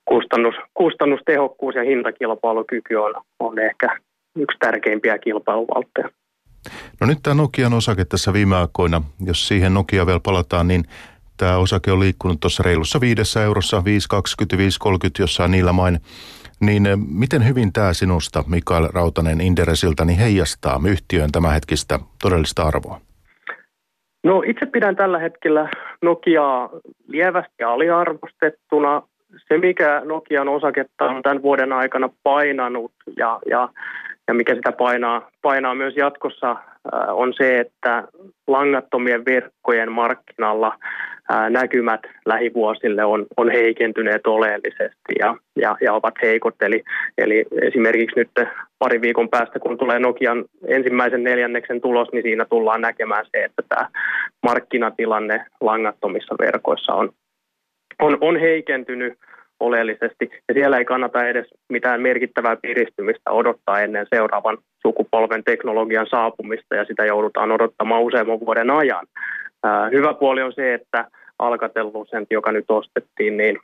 kustannus, 0.04 0.54
kustannustehokkuus 0.74 1.74
ja 1.74 1.82
hintakilpailukyky 1.82 2.94
on, 2.94 3.14
on 3.40 3.58
ehkä 3.58 4.00
yksi 4.36 4.58
tärkeimpiä 4.58 5.18
kilpailuvaltteja. 5.18 6.08
No 7.00 7.06
nyt 7.06 7.18
tämä 7.22 7.34
Nokian 7.34 7.74
osake 7.74 8.04
tässä 8.04 8.32
viime 8.32 8.56
aikoina, 8.56 9.02
jos 9.24 9.48
siihen 9.48 9.74
Nokia 9.74 10.06
vielä 10.06 10.20
palataan, 10.24 10.68
niin 10.68 10.84
Tämä 11.40 11.56
osake 11.56 11.92
on 11.92 12.00
liikkunut 12.00 12.40
tuossa 12.40 12.62
reilussa 12.62 13.00
viidessä 13.00 13.42
eurossa, 13.42 13.78
5,20, 13.78 14.56
5,30 14.56 15.10
jossain 15.18 15.50
niillä 15.50 15.72
main. 15.72 16.00
Niin 16.60 16.86
eh, 16.86 16.98
miten 17.08 17.48
hyvin 17.48 17.72
tämä 17.72 17.92
sinusta, 17.92 18.44
Mikael 18.46 18.88
Rautanen 18.92 19.40
Inderesiltä, 19.40 20.04
niin 20.04 20.18
heijastaa 20.18 20.80
yhtiön 20.86 21.32
tämänhetkistä 21.32 22.00
todellista 22.22 22.62
arvoa? 22.62 23.00
No 24.24 24.42
itse 24.46 24.66
pidän 24.66 24.96
tällä 24.96 25.18
hetkellä 25.18 25.68
Nokiaa 26.02 26.70
lievästi 27.08 27.62
aliarvostettuna. 27.62 29.02
Se, 29.48 29.58
mikä 29.58 30.02
Nokian 30.04 30.48
osaketta 30.48 31.04
on 31.04 31.22
tämän 31.22 31.42
vuoden 31.42 31.72
aikana 31.72 32.10
painanut 32.22 32.92
ja, 33.16 33.38
ja, 33.46 33.68
ja 34.28 34.34
mikä 34.34 34.54
sitä 34.54 34.72
painaa, 34.72 35.30
painaa 35.42 35.74
myös 35.74 35.96
jatkossa, 35.96 36.56
on 37.08 37.34
se, 37.36 37.60
että 37.60 38.08
langattomien 38.46 39.24
verkkojen 39.24 39.92
markkinalla 39.92 40.78
näkymät 41.50 42.00
lähivuosille 42.26 43.04
on, 43.04 43.26
on 43.36 43.50
heikentyneet 43.50 44.26
oleellisesti 44.26 45.12
ja, 45.18 45.36
ja, 45.56 45.76
ja 45.80 45.92
ovat 45.92 46.14
heikot. 46.22 46.54
Eli, 46.62 46.82
eli 47.18 47.44
esimerkiksi 47.62 48.16
nyt 48.16 48.48
pari 48.78 49.00
viikon 49.00 49.28
päästä, 49.28 49.58
kun 49.58 49.78
tulee 49.78 49.98
Nokian 49.98 50.44
ensimmäisen 50.68 51.24
neljänneksen 51.24 51.80
tulos, 51.80 52.08
niin 52.12 52.22
siinä 52.22 52.44
tullaan 52.44 52.80
näkemään 52.80 53.24
se, 53.24 53.44
että 53.44 53.62
tämä 53.68 53.88
markkinatilanne 54.42 55.44
langattomissa 55.60 56.34
verkoissa 56.38 56.92
on, 56.92 57.10
on, 58.02 58.18
on 58.20 58.40
heikentynyt 58.40 59.14
oleellisesti. 59.60 60.30
Ja 60.48 60.54
siellä 60.54 60.78
ei 60.78 60.84
kannata 60.84 61.28
edes 61.28 61.46
mitään 61.68 62.00
merkittävää 62.00 62.56
piristymistä 62.56 63.30
odottaa 63.30 63.80
ennen 63.80 64.06
seuraavan 64.14 64.58
sukupolven 64.82 65.44
teknologian 65.44 66.06
saapumista, 66.10 66.74
ja 66.74 66.84
sitä 66.84 67.04
joudutaan 67.04 67.52
odottamaan 67.52 68.02
useamman 68.02 68.40
vuoden 68.40 68.70
ajan. 68.70 69.06
Hyvä 69.92 70.14
puoli 70.14 70.42
on 70.42 70.52
se, 70.52 70.74
että 70.74 71.04
Alcatel 71.40 71.90
joka 72.30 72.52
nyt 72.52 72.70
ostettiin, 72.70 73.36
niin 73.36 73.58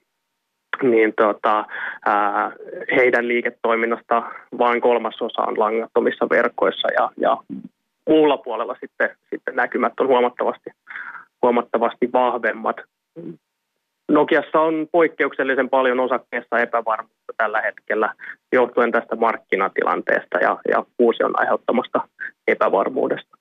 niin 0.82 1.12
tota, 1.16 1.64
ää, 2.06 2.52
heidän 2.96 3.28
liiketoiminnasta 3.28 4.22
vain 4.58 4.80
kolmasosa 4.80 5.42
on 5.42 5.58
langattomissa 5.58 6.28
verkoissa 6.30 6.88
ja, 6.92 7.10
ja 7.16 7.36
muulla 8.08 8.36
puolella 8.36 8.76
sitten, 8.80 9.16
sitten 9.30 9.56
näkymät 9.56 9.92
on 10.00 10.06
huomattavasti, 10.06 10.70
huomattavasti 11.42 12.12
vahvemmat. 12.12 12.76
Nokiassa 14.08 14.60
on 14.60 14.86
poikkeuksellisen 14.92 15.68
paljon 15.68 16.00
osakkeessa 16.00 16.58
epävarmuutta 16.58 17.32
tällä 17.36 17.60
hetkellä 17.60 18.14
johtuen 18.52 18.92
tästä 18.92 19.16
markkinatilanteesta 19.16 20.38
ja, 20.38 20.58
ja 20.68 20.84
fuusion 20.98 21.40
aiheuttamasta 21.40 22.00
epävarmuudesta. 22.48 23.36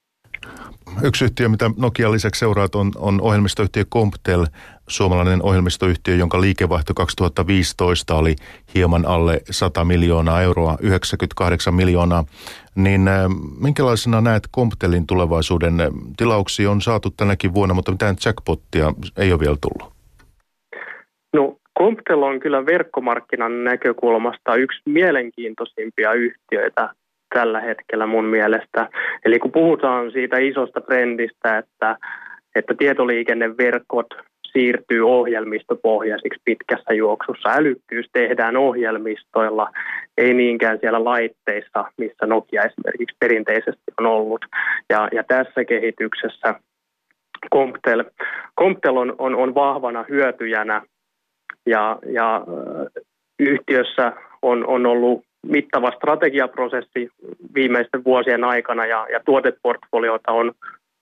Yksi 1.03 1.25
yhtiö, 1.25 1.49
mitä 1.49 1.71
Nokia 1.77 2.11
lisäksi 2.11 2.39
seuraat, 2.39 2.75
on, 2.75 2.91
on 2.95 3.21
ohjelmistoyhtiö 3.21 3.83
Comptel, 3.85 4.45
suomalainen 4.87 5.43
ohjelmistoyhtiö, 5.43 6.15
jonka 6.15 6.41
liikevaihto 6.41 6.93
2015 6.93 8.15
oli 8.15 8.35
hieman 8.75 9.05
alle 9.05 9.41
100 9.51 9.85
miljoonaa 9.85 10.41
euroa, 10.41 10.77
98 10.81 11.73
miljoonaa. 11.73 12.23
Niin 12.75 13.07
äh, 13.07 13.15
minkälaisena 13.61 14.21
näet 14.21 14.43
Comptelin 14.55 15.07
tulevaisuuden? 15.07 15.73
Tilauksia 16.17 16.71
on 16.71 16.81
saatu 16.81 17.09
tänäkin 17.17 17.53
vuonna, 17.53 17.75
mutta 17.75 17.91
mitään 17.91 18.15
jackpottia 18.25 18.93
ei 19.17 19.31
ole 19.31 19.39
vielä 19.39 19.57
tullut. 19.61 19.93
No 21.33 21.57
Comptel 21.79 22.23
on 22.23 22.39
kyllä 22.39 22.65
verkkomarkkinan 22.65 23.63
näkökulmasta 23.63 24.55
yksi 24.55 24.81
mielenkiintoisimpia 24.85 26.13
yhtiöitä 26.13 26.89
tällä 27.39 27.61
hetkellä 27.61 28.05
mun 28.05 28.25
mielestä. 28.25 28.89
Eli 29.25 29.39
kun 29.39 29.51
puhutaan 29.51 30.11
siitä 30.11 30.37
isosta 30.37 30.81
trendistä, 30.81 31.57
että, 31.57 31.97
että 32.55 32.73
tietoliikenneverkot 32.77 34.07
siirtyy 34.51 35.09
ohjelmistopohjaisiksi 35.09 36.41
pitkässä 36.45 36.93
juoksussa. 36.93 37.49
Älykkyys 37.49 38.09
tehdään 38.13 38.57
ohjelmistoilla, 38.57 39.71
ei 40.17 40.33
niinkään 40.33 40.77
siellä 40.81 41.03
laitteissa, 41.03 41.85
missä 41.97 42.25
Nokia 42.25 42.63
esimerkiksi 42.63 43.17
perinteisesti 43.19 43.91
on 43.99 44.05
ollut. 44.05 44.45
Ja, 44.89 45.09
ja 45.11 45.23
tässä 45.27 45.65
kehityksessä 45.65 46.55
Comptel, 47.53 48.03
Comptel 48.59 48.97
on, 48.97 49.15
on, 49.17 49.35
on 49.35 49.55
vahvana 49.55 50.05
hyötyjänä 50.09 50.81
ja, 51.65 51.99
ja 52.13 52.41
yhtiössä 53.39 54.13
on, 54.41 54.67
on 54.67 54.85
ollut 54.85 55.23
mittava 55.47 55.91
strategiaprosessi 55.91 57.09
viimeisten 57.55 58.03
vuosien 58.03 58.43
aikana 58.43 58.85
ja, 58.85 59.07
ja 59.11 59.19
tuoteportfoliota 59.25 60.31
on, 60.31 60.51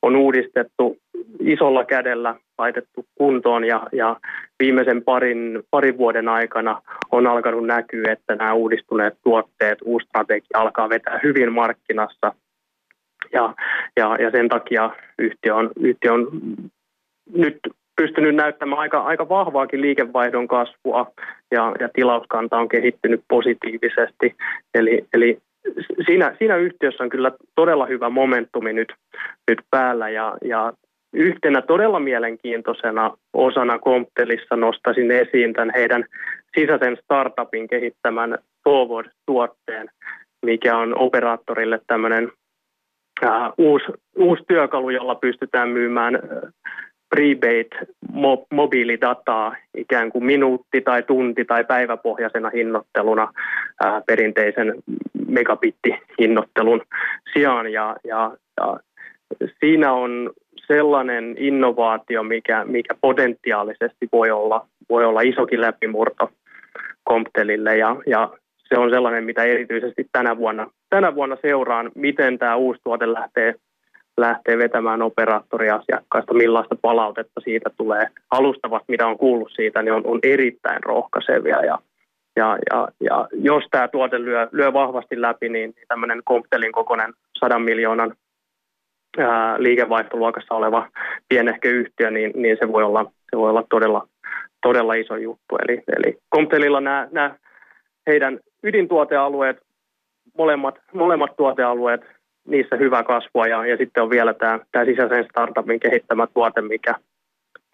on 0.01 0.15
uudistettu 0.15 0.97
isolla 1.39 1.85
kädellä 1.85 2.35
laitettu 2.57 3.05
kuntoon 3.15 3.65
ja, 3.65 3.87
ja 3.91 4.17
viimeisen 4.59 5.03
parin, 5.03 5.63
parin 5.71 5.97
vuoden 5.97 6.29
aikana 6.29 6.81
on 7.11 7.27
alkanut 7.27 7.65
näkyä, 7.65 8.11
että 8.11 8.35
nämä 8.35 8.53
uudistuneet 8.53 9.13
tuotteet, 9.23 9.77
uusi 9.85 10.05
strategia 10.07 10.59
alkaa 10.59 10.89
vetää 10.89 11.19
hyvin 11.23 11.51
markkinassa 11.51 12.33
ja, 13.33 13.53
ja, 13.97 14.17
ja 14.19 14.31
sen 14.31 14.49
takia 14.49 14.89
yhtiö 15.19 15.55
on, 15.55 15.71
yhtiö 15.79 16.13
on 16.13 16.27
nyt 17.35 17.59
pystynyt 17.95 18.35
näyttämään 18.35 18.79
aika, 18.79 18.99
aika 18.99 19.29
vahvaakin 19.29 19.81
liikevaihdon 19.81 20.47
kasvua 20.47 21.11
ja, 21.51 21.71
ja 21.79 21.89
tilauskanta 21.93 22.57
on 22.57 22.69
kehittynyt 22.69 23.21
positiivisesti. 23.27 24.35
Eli, 24.73 25.05
eli 25.13 25.37
siinä, 26.05 26.35
siinä 26.39 26.57
yhtiössä 26.57 27.03
on 27.03 27.09
kyllä 27.09 27.31
todella 27.55 27.85
hyvä 27.85 28.09
momentumi 28.09 28.73
nyt, 28.73 28.93
nyt 29.49 29.61
päällä 29.71 30.09
ja, 30.09 30.37
ja 30.45 30.73
yhtenä 31.13 31.61
todella 31.61 31.99
mielenkiintoisena 31.99 33.17
osana 33.33 33.79
Comptelissa 33.79 34.55
nostaisin 34.55 35.11
esiin 35.11 35.53
tämän 35.53 35.71
heidän 35.75 36.05
sisäisen 36.57 36.97
startupin 37.03 37.67
kehittämän 37.67 38.37
Forward-tuotteen, 38.63 39.89
mikä 40.45 40.77
on 40.77 40.97
operaattorille 40.97 41.79
tämmöinen 41.87 42.31
äh, 43.23 43.51
uusi, 43.57 43.85
uusi 44.15 44.43
työkalu, 44.47 44.89
jolla 44.89 45.15
pystytään 45.15 45.69
myymään 45.69 46.19
prepaid 47.13 47.67
mobiilidataa 48.51 49.55
ikään 49.77 50.09
kuin 50.11 50.23
minuutti- 50.23 50.81
tai 50.81 51.03
tunti- 51.03 51.45
tai 51.45 51.63
päiväpohjaisena 51.63 52.49
hinnoitteluna 52.49 53.33
ää, 53.83 54.01
perinteisen 54.07 54.73
megabittihinnoittelun 55.27 56.81
sijaan. 57.33 57.71
Ja, 57.71 57.95
ja, 58.03 58.31
ja 58.57 58.79
siinä 59.59 59.93
on 59.93 60.31
sellainen 60.67 61.35
innovaatio, 61.37 62.23
mikä, 62.23 62.65
mikä 62.65 62.95
potentiaalisesti 63.01 64.09
voi 64.11 64.31
olla, 64.31 64.67
voi 64.89 65.05
olla 65.05 65.21
isokin 65.21 65.61
läpimurto 65.61 66.31
Comptelille 67.09 67.77
ja, 67.77 67.95
ja 68.05 68.29
se 68.69 68.77
on 68.77 68.89
sellainen, 68.89 69.23
mitä 69.23 69.43
erityisesti 69.43 70.07
tänä 70.11 70.37
vuonna, 70.37 70.67
tänä 70.89 71.15
vuonna 71.15 71.37
seuraan, 71.41 71.91
miten 71.95 72.39
tämä 72.39 72.55
uusi 72.55 72.79
tuote 72.83 73.13
lähtee 73.13 73.55
lähtee 74.17 74.57
vetämään 74.57 75.01
operaattoriasiakkaista, 75.01 76.33
millaista 76.33 76.75
palautetta 76.81 77.41
siitä 77.43 77.69
tulee 77.77 78.07
alustavasti, 78.31 78.85
mitä 78.87 79.07
on 79.07 79.17
kuullut 79.17 79.51
siitä, 79.55 79.81
niin 79.81 79.93
on, 79.93 80.01
on 80.05 80.19
erittäin 80.23 80.83
rohkaisevia. 80.83 81.65
Ja, 81.65 81.79
ja, 82.35 82.57
ja, 82.71 82.87
ja 82.99 83.27
jos 83.31 83.63
tämä 83.71 83.87
tuote 83.87 84.19
lyö, 84.19 84.47
lyö 84.51 84.73
vahvasti 84.73 85.21
läpi, 85.21 85.49
niin 85.49 85.73
tämmöinen 85.87 86.21
Comptelin 86.29 86.71
kokoinen 86.71 87.13
100 87.39 87.59
miljoonan 87.59 88.13
ää, 89.17 89.55
liikevaihtoluokassa 89.63 90.55
oleva 90.55 90.89
pienehkö 91.29 91.69
yhtiö, 91.69 92.11
niin, 92.11 92.31
niin 92.35 92.57
se 92.59 92.71
voi 92.71 92.83
olla, 92.83 93.03
se 93.03 93.37
voi 93.37 93.49
olla 93.49 93.63
todella, 93.69 94.07
todella 94.61 94.93
iso 94.93 95.15
juttu. 95.15 95.57
Eli, 95.67 95.83
eli 95.97 96.17
Comptelilla 96.35 96.81
nämä, 96.81 97.07
nämä 97.11 97.35
heidän 98.07 98.39
ydintuotealueet, 98.63 99.57
molemmat, 100.37 100.75
molemmat 100.93 101.35
tuotealueet 101.37 102.01
niissä 102.47 102.75
hyvä 102.75 103.03
kasvua 103.03 103.47
ja, 103.47 103.65
ja 103.65 103.77
sitten 103.77 104.03
on 104.03 104.09
vielä 104.09 104.33
tämä, 104.33 104.59
tämä 104.71 104.85
sisäisen 104.85 105.25
startupin 105.29 105.79
kehittämä 105.79 106.27
tuote, 106.27 106.61
mikä, 106.61 106.95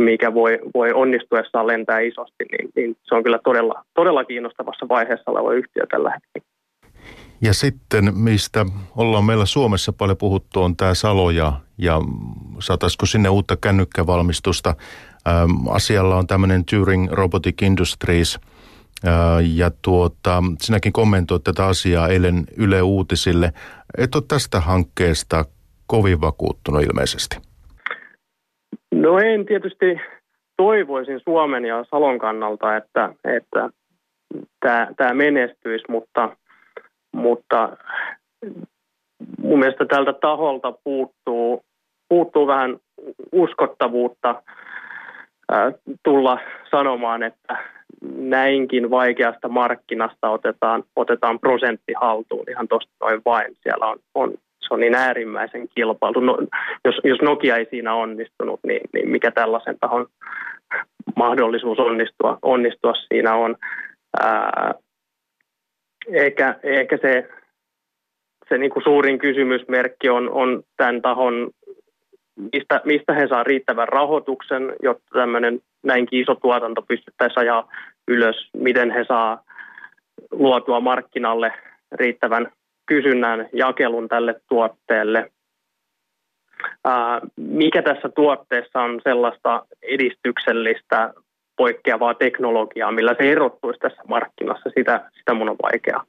mikä 0.02 0.34
voi, 0.34 0.60
voi 0.76 0.94
onnistuessaan 0.94 1.68
lentää 1.68 2.00
isosti, 2.00 2.46
niin, 2.52 2.70
niin 2.76 2.98
se 3.04 3.16
on 3.16 3.24
kyllä 3.24 3.40
todella, 3.44 3.84
todella 3.94 4.24
kiinnostavassa 4.24 4.88
vaiheessa 4.90 5.32
oleva 5.32 5.54
yhtiö 5.54 5.84
tällä 5.92 6.12
hetkellä. 6.12 6.50
Ja 7.42 7.54
sitten, 7.54 8.18
mistä 8.18 8.66
ollaan 8.96 9.24
meillä 9.24 9.46
Suomessa 9.46 9.94
paljon 9.94 10.18
puhuttu, 10.18 10.64
on 10.64 10.76
tämä 10.76 10.94
Salo 10.94 11.30
ja, 11.30 11.54
ja 11.78 12.02
saataisiko 12.60 13.06
sinne 13.06 13.30
uutta 13.30 13.58
kännykkävalmistusta. 13.58 14.76
Ähm, 15.28 15.68
asialla 15.70 16.16
on 16.16 16.28
tämmöinen 16.28 16.66
Turing 16.66 17.12
Robotic 17.12 17.62
Industries– 17.62 18.40
ja 19.54 19.72
tuota, 19.82 20.44
sinäkin 20.62 20.94
kommentoit 20.94 21.44
tätä 21.44 21.66
asiaa 21.66 22.08
eilen 22.08 22.46
Yle 22.58 22.82
Uutisille. 22.82 23.54
Et 23.98 24.16
ole 24.16 24.24
tästä 24.28 24.60
hankkeesta 24.60 25.46
kovin 25.88 26.22
vakuuttunut 26.22 26.84
ilmeisesti. 26.84 27.38
No 28.92 29.18
en 29.20 29.46
tietysti 29.46 29.86
toivoisin 30.58 31.20
Suomen 31.20 31.66
ja 31.66 31.86
Salon 31.92 32.20
kannalta, 32.20 32.78
että, 32.78 33.14
että 33.24 33.70
tämä, 34.98 35.14
menestyisi, 35.14 35.86
mutta, 35.90 36.38
mutta 37.12 37.78
mun 39.38 39.60
mielestä 39.60 39.86
tältä 39.86 40.14
taholta 40.14 40.74
puuttuu, 40.84 41.64
puuttuu 42.10 42.48
vähän 42.48 42.78
uskottavuutta 43.32 44.44
tulla 46.04 46.40
sanomaan, 46.72 47.24
että 47.24 47.58
näinkin 48.18 48.90
vaikeasta 48.90 49.50
markkinasta 49.50 50.30
otetaan, 50.30 50.84
otetaan 50.96 51.40
prosentti 51.40 51.94
haltuun 52.02 52.50
ihan 52.50 52.68
tuosta 52.68 52.92
noin 53.02 53.22
vain. 53.26 53.56
Siellä 53.64 53.88
on, 53.88 53.98
on, 54.16 54.34
se 54.60 54.74
on 54.74 54.80
niin 54.80 54.96
äärimmäisen 54.96 55.68
kilpailu. 55.76 56.20
No, 56.20 56.38
jos, 56.86 56.96
jos 57.04 57.22
Nokia 57.22 57.58
ei 57.58 57.68
siinä 57.70 57.94
onnistunut, 57.94 58.60
niin, 58.64 58.82
niin 58.94 59.10
mikä 59.10 59.32
tällaisen 59.32 59.80
tahon 59.80 60.08
mahdollisuus 61.16 61.80
onnistua, 61.80 62.40
onnistua 62.42 62.94
siinä 62.94 63.36
on. 63.36 63.56
Ää, 64.20 64.74
eikä, 66.08 66.56
eikä 66.64 66.98
se, 67.02 67.30
se 68.50 68.58
niin 68.58 68.72
kuin 68.72 68.84
suurin 68.84 69.20
kysymysmerkki 69.20 70.10
on, 70.10 70.30
on 70.30 70.64
tämän 70.78 71.02
tahon 71.02 71.50
mistä, 72.54 72.82
mistä 72.86 73.14
he 73.14 73.28
saa 73.28 73.44
riittävän 73.44 73.88
rahoituksen, 73.88 74.76
jotta 74.84 75.10
tämmöinen 75.14 75.60
näinkin 75.84 76.22
iso 76.22 76.36
tuotanto 76.36 76.82
pystyttäisiin 76.82 77.40
ajaa 77.40 77.72
ylös, 78.08 78.50
miten 78.54 78.92
he 78.92 79.06
saa 79.08 79.44
luotua 80.32 80.80
markkinalle 80.80 81.54
riittävän 81.92 82.52
kysynnän 82.86 83.50
jakelun 83.54 84.08
tälle 84.08 84.42
tuotteelle. 84.50 85.32
Ää, 86.86 87.22
mikä 87.38 87.82
tässä 87.82 88.10
tuotteessa 88.10 88.82
on 88.82 89.02
sellaista 89.04 89.66
edistyksellistä 89.82 91.14
poikkeavaa 91.58 92.14
teknologiaa, 92.14 92.92
millä 92.92 93.16
se 93.20 93.32
erottuisi 93.32 93.80
tässä 93.80 94.02
markkinassa, 94.08 94.70
sitä, 94.78 95.10
sitä 95.18 95.34
mun 95.34 95.50
on 95.50 95.58
vaikea, 95.62 96.04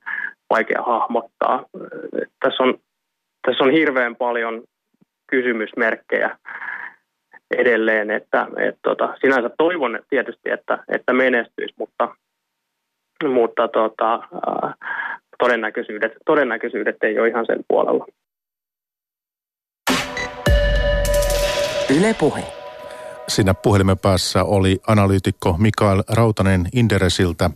vaikea 0.51 0.83
hahmottaa. 0.83 1.65
Tässä 2.41 2.63
on, 2.63 2.79
tässä 3.47 3.65
on 3.65 3.71
hirveän 3.71 4.17
paljon 4.17 4.63
kysymysmerkkejä 5.31 6.39
edelleen, 7.51 8.11
että 8.11 8.47
et, 8.57 8.79
tota, 8.83 9.15
sinänsä 9.21 9.51
toivon 9.59 9.99
tietysti, 10.11 10.51
että, 10.51 10.85
että 10.89 11.13
menestyisi, 11.13 11.75
mutta, 11.79 12.15
mutta 13.25 13.69
tota, 13.69 14.13
ää, 14.13 14.75
todennäköisyydet, 15.39 16.13
todennäköisyydet 16.27 16.97
ei 17.03 17.19
ole 17.19 17.29
ihan 17.29 17.47
sen 17.47 17.65
puolella. 17.69 18.07
Yle 21.99 22.15
Puhe. 22.21 22.43
Siinä 23.29 23.55
puhelimen 23.55 23.99
päässä 23.99 24.45
oli 24.45 24.79
analyytikko 24.87 25.57
Mikael 25.59 26.03
Rautanen 26.17 26.67
Inderesiltä. 26.73 27.51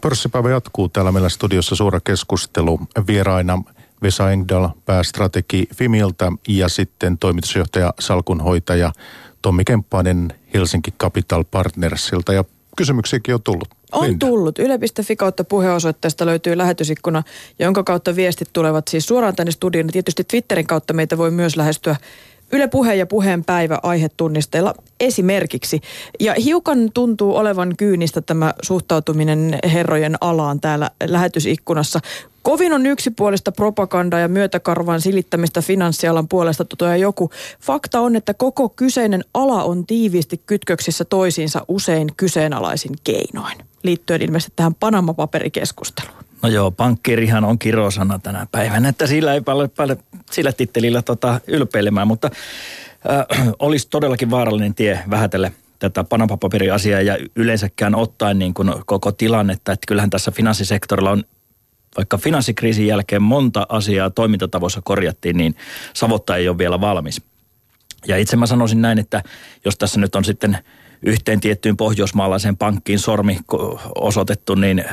Pörssipäivä 0.00 0.50
jatkuu 0.50 0.88
täällä 0.88 1.12
meillä 1.12 1.28
studiossa 1.28 1.76
suora 1.76 1.98
keskustelu 2.04 2.78
vieraina– 3.06 3.58
Vesa 4.02 4.30
Engdahl, 4.30 4.66
päästrategi 4.84 5.68
Fimiltä 5.74 6.32
ja 6.48 6.68
sitten 6.68 7.18
toimitusjohtaja 7.18 7.94
salkunhoitaja 8.00 8.92
Tommi 9.42 9.64
Kemppainen 9.64 10.34
Helsinki 10.54 10.90
Capital 10.90 11.44
Partnersilta. 11.50 12.32
Ja 12.32 12.44
kysymyksiäkin 12.76 13.34
on 13.34 13.42
tullut. 13.42 13.68
On 13.92 14.06
Linda. 14.06 14.26
tullut. 14.26 14.58
Yle.fi 14.58 15.16
kautta 15.16 15.44
puheosoitteesta 15.44 16.26
löytyy 16.26 16.58
lähetysikkuna, 16.58 17.22
jonka 17.58 17.84
kautta 17.84 18.16
viestit 18.16 18.48
tulevat 18.52 18.88
siis 18.88 19.06
suoraan 19.06 19.36
tänne 19.36 19.52
studioon. 19.52 19.86
Tietysti 19.86 20.24
Twitterin 20.24 20.66
kautta 20.66 20.92
meitä 20.92 21.18
voi 21.18 21.30
myös 21.30 21.56
lähestyä 21.56 21.96
Yle 22.54 22.68
Puhe 22.68 22.94
ja 22.94 23.06
Puheen 23.06 23.44
päivä 23.44 23.78
aihetunnisteilla 23.82 24.74
esimerkiksi. 25.00 25.80
Ja 26.20 26.34
hiukan 26.44 26.90
tuntuu 26.94 27.36
olevan 27.36 27.76
kyynistä 27.76 28.20
tämä 28.20 28.54
suhtautuminen 28.62 29.58
herrojen 29.72 30.16
alaan 30.20 30.60
täällä 30.60 30.90
lähetysikkunassa. 31.04 32.00
Kovin 32.42 32.72
on 32.72 32.86
yksipuolista 32.86 33.52
propagandaa 33.52 34.20
ja 34.20 34.28
myötäkarvan 34.28 35.00
silittämistä 35.00 35.62
finanssialan 35.62 36.28
puolesta 36.28 36.64
totoja 36.64 36.96
joku. 36.96 37.30
Fakta 37.60 38.00
on, 38.00 38.16
että 38.16 38.34
koko 38.34 38.68
kyseinen 38.68 39.24
ala 39.34 39.62
on 39.64 39.86
tiiviisti 39.86 40.40
kytköksissä 40.46 41.04
toisiinsa 41.04 41.64
usein 41.68 42.08
kyseenalaisin 42.16 42.92
keinoin. 43.04 43.58
Liittyen 43.82 44.22
ilmeisesti 44.22 44.52
tähän 44.56 44.74
Panama-paperikeskusteluun. 44.74 46.21
No 46.42 46.48
joo, 46.48 46.70
pankkirihan 46.70 47.44
on 47.44 47.58
kirosana 47.58 48.18
tänä 48.18 48.46
päivänä, 48.52 48.88
että 48.88 49.06
sillä 49.06 49.34
ei 49.34 49.40
paljon, 49.40 49.70
paljon 49.70 49.98
sillä 50.30 50.52
tittelillä 50.52 51.02
tota 51.02 51.40
ylpeilemään, 51.46 52.08
mutta 52.08 52.30
äh, 53.10 53.48
olisi 53.58 53.88
todellakin 53.88 54.30
vaarallinen 54.30 54.74
tie 54.74 55.00
vähätelle 55.10 55.52
tätä 55.78 56.04
Panama-paperiasiaa 56.04 57.00
ja 57.00 57.18
yleensäkään 57.36 57.94
ottaen 57.94 58.38
niin 58.38 58.54
kuin 58.54 58.72
koko 58.86 59.12
tilannetta, 59.12 59.72
että 59.72 59.86
kyllähän 59.88 60.10
tässä 60.10 60.30
finanssisektorilla 60.30 61.10
on 61.10 61.24
vaikka 61.96 62.18
finanssikriisin 62.18 62.86
jälkeen 62.86 63.22
monta 63.22 63.66
asiaa 63.68 64.10
toimintatavoissa 64.10 64.80
korjattiin, 64.84 65.36
niin 65.36 65.54
Savotta 65.94 66.36
ei 66.36 66.48
ole 66.48 66.58
vielä 66.58 66.80
valmis. 66.80 67.22
Ja 68.06 68.16
itse 68.16 68.36
mä 68.36 68.46
sanoisin 68.46 68.82
näin, 68.82 68.98
että 68.98 69.22
jos 69.64 69.78
tässä 69.78 70.00
nyt 70.00 70.14
on 70.14 70.24
sitten 70.24 70.58
yhteen 71.02 71.40
tiettyyn 71.40 71.76
pohjoismaalaiseen 71.76 72.56
pankkiin 72.56 72.98
sormi 72.98 73.38
osoitettu 73.94 74.54
niin, 74.54 74.84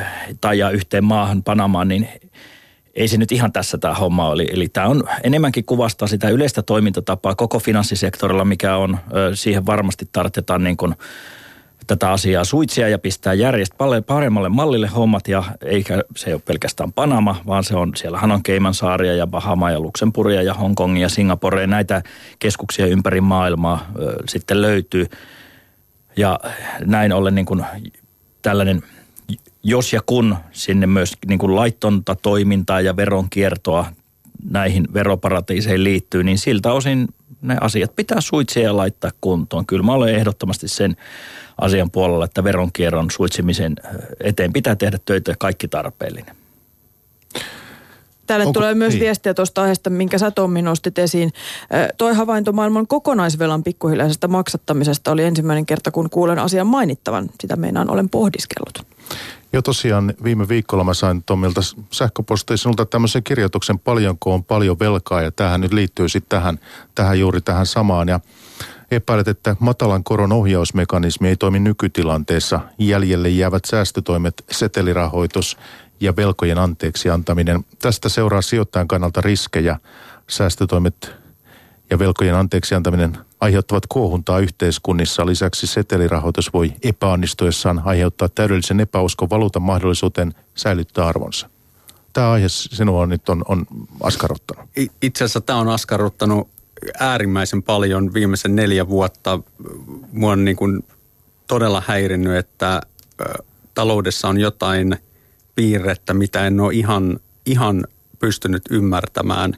tai 0.41 0.59
ja 0.59 0.69
yhteen 0.69 1.03
maahan 1.03 1.43
Panamaan, 1.43 1.87
niin 1.87 2.07
ei 2.93 3.07
se 3.07 3.17
nyt 3.17 3.31
ihan 3.31 3.51
tässä 3.51 3.77
tämä 3.77 3.93
homma 3.93 4.29
oli. 4.29 4.47
Eli 4.53 4.69
tämä 4.69 4.87
on 4.87 5.03
enemmänkin 5.23 5.65
kuvastaa 5.65 6.07
sitä 6.07 6.29
yleistä 6.29 6.61
toimintatapaa 6.61 7.35
koko 7.35 7.59
finanssisektorilla, 7.59 8.45
mikä 8.45 8.75
on, 8.75 8.97
siihen 9.33 9.65
varmasti 9.65 10.09
tarvitaan 10.11 10.63
niin 10.63 10.77
kuin 10.77 10.95
tätä 11.87 12.11
asiaa 12.11 12.43
suitsia 12.43 12.89
ja 12.89 12.99
pistää 12.99 13.33
järjest 13.33 13.73
paremmalle 14.07 14.49
mallille 14.49 14.87
hommat 14.87 15.27
ja 15.27 15.43
eikä 15.65 16.03
se 16.15 16.33
ole 16.33 16.41
pelkästään 16.45 16.93
Panama, 16.93 17.41
vaan 17.47 17.63
se 17.63 17.75
on, 17.75 17.91
siellähän 17.95 18.31
on 18.31 18.43
Keimansaaria 18.43 19.13
ja 19.13 19.27
Bahama 19.27 19.71
ja 19.71 19.79
Luxemburgia 19.79 20.41
ja 20.41 20.53
Hongkongia 20.53 21.05
ja 21.05 21.09
Singapore, 21.09 21.67
näitä 21.67 22.01
keskuksia 22.39 22.85
ympäri 22.85 23.21
maailmaa 23.21 23.91
sitten 24.27 24.61
löytyy. 24.61 25.05
Ja 26.19 26.39
näin 26.85 27.11
ollen 27.13 27.35
niin 27.35 27.45
kuin 27.45 27.65
tällainen, 28.41 28.83
jos 29.63 29.93
ja 29.93 30.01
kun 30.05 30.35
sinne 30.51 30.87
myös 30.87 31.13
niin 31.27 31.39
kuin 31.39 31.55
laittonta 31.55 32.15
toimintaa 32.15 32.81
ja 32.81 32.95
veronkiertoa 32.95 33.85
näihin 34.49 34.87
veroparatiiseihin 34.93 35.83
liittyy, 35.83 36.23
niin 36.23 36.37
siltä 36.37 36.73
osin 36.73 37.07
ne 37.41 37.57
asiat 37.61 37.95
pitää 37.95 38.21
suitsia 38.21 38.63
ja 38.63 38.77
laittaa 38.77 39.11
kuntoon. 39.21 39.65
Kyllä 39.65 39.83
mä 39.83 39.93
olen 39.93 40.15
ehdottomasti 40.15 40.67
sen 40.67 40.97
asian 41.57 41.91
puolella, 41.91 42.25
että 42.25 42.43
veronkierron 42.43 43.11
suitsimisen 43.11 43.75
eteen 44.19 44.53
pitää 44.53 44.75
tehdä 44.75 44.99
töitä 45.05 45.35
kaikki 45.39 45.67
tarpeellinen. 45.67 46.35
Täällä 48.29 48.45
Onko, 48.45 48.59
tulee 48.59 48.75
myös 48.75 48.93
niin. 48.93 49.01
viestiä 49.01 49.33
tuosta 49.33 49.61
aiheesta, 49.61 49.89
minkä 49.89 50.17
sä 50.17 50.31
Tommi 50.31 50.61
nostit 50.61 50.99
esiin. 50.99 51.33
Toi 51.97 52.13
havainto 52.13 52.51
maailman 52.51 52.87
kokonaisvelan 52.87 53.63
pikkuhiljaa 53.63 54.07
maksattamisesta 54.27 55.11
oli 55.11 55.23
ensimmäinen 55.23 55.65
kerta, 55.65 55.91
kun 55.91 56.09
kuulen 56.09 56.39
asian 56.39 56.67
mainittavan. 56.67 57.29
Sitä 57.41 57.55
meinaan 57.55 57.89
olen 57.89 58.09
pohdiskellut. 58.09 58.85
Jo 59.53 59.61
tosiaan 59.61 60.13
viime 60.23 60.47
viikolla 60.47 60.83
mä 60.83 60.93
sain 60.93 61.23
Tommilta 61.23 61.61
sähköpostia 61.91 62.57
sinulta 62.57 62.85
tämmöisen 62.85 63.23
kirjoituksen 63.23 63.79
paljonko 63.79 64.33
on 64.33 64.43
paljon 64.43 64.79
velkaa 64.79 65.21
ja 65.21 65.31
tähän 65.31 65.61
nyt 65.61 65.73
liittyy 65.73 66.09
sitten 66.09 66.39
tähän, 66.39 66.59
tähän 66.95 67.19
juuri 67.19 67.41
tähän 67.41 67.65
samaan. 67.65 68.07
Ja 68.07 68.19
epäilet, 68.91 69.27
että 69.27 69.55
matalan 69.59 70.03
koron 70.03 70.31
ohjausmekanismi 70.31 71.27
ei 71.27 71.35
toimi 71.35 71.59
nykytilanteessa. 71.59 72.59
Jäljelle 72.79 73.29
jäävät 73.29 73.65
säästötoimet, 73.65 74.43
setelirahoitus 74.51 75.57
ja 75.99 76.15
velkojen 76.15 76.57
anteeksi 76.57 77.09
antaminen. 77.09 77.65
Tästä 77.79 78.09
seuraa 78.09 78.41
sijoittajan 78.41 78.87
kannalta 78.87 79.21
riskejä. 79.21 79.79
Säästötoimet 80.29 81.11
ja 81.89 81.99
velkojen 81.99 82.35
anteeksi 82.35 82.75
antaminen 82.75 83.17
aiheuttavat 83.39 83.83
kuohuntaa 83.89 84.39
yhteiskunnissa. 84.39 85.25
Lisäksi 85.25 85.67
setelirahoitus 85.67 86.53
voi 86.53 86.73
epäonnistuessaan 86.83 87.81
aiheuttaa 87.85 88.29
täydellisen 88.29 88.79
epäuskon 88.79 89.29
valuutan 89.29 89.61
mahdollisuuteen 89.61 90.33
säilyttää 90.55 91.07
arvonsa. 91.07 91.49
Tämä 92.13 92.31
aihe 92.31 92.49
sinua 92.49 93.05
nyt 93.05 93.29
on, 93.29 93.43
on 93.47 93.65
askarruttanut. 94.01 94.69
Itse 95.01 95.23
asiassa 95.23 95.41
tämä 95.41 95.59
on 95.59 95.67
askarruttanut 95.67 96.49
äärimmäisen 96.99 97.63
paljon 97.63 98.13
viimeisen 98.13 98.55
neljä 98.55 98.87
vuotta. 98.87 99.39
Mua 100.11 100.31
on 100.31 100.45
niin 100.45 100.57
kuin 100.57 100.85
todella 101.47 101.83
häirinnyt, 101.87 102.37
että 102.37 102.81
taloudessa 103.73 104.27
on 104.27 104.39
jotain 104.39 104.97
piirrettä, 105.59 106.13
mitä 106.13 106.47
en 106.47 106.59
ole 106.59 106.73
ihan, 106.73 107.19
ihan 107.45 107.87
pystynyt 108.19 108.63
ymmärtämään. 108.69 109.53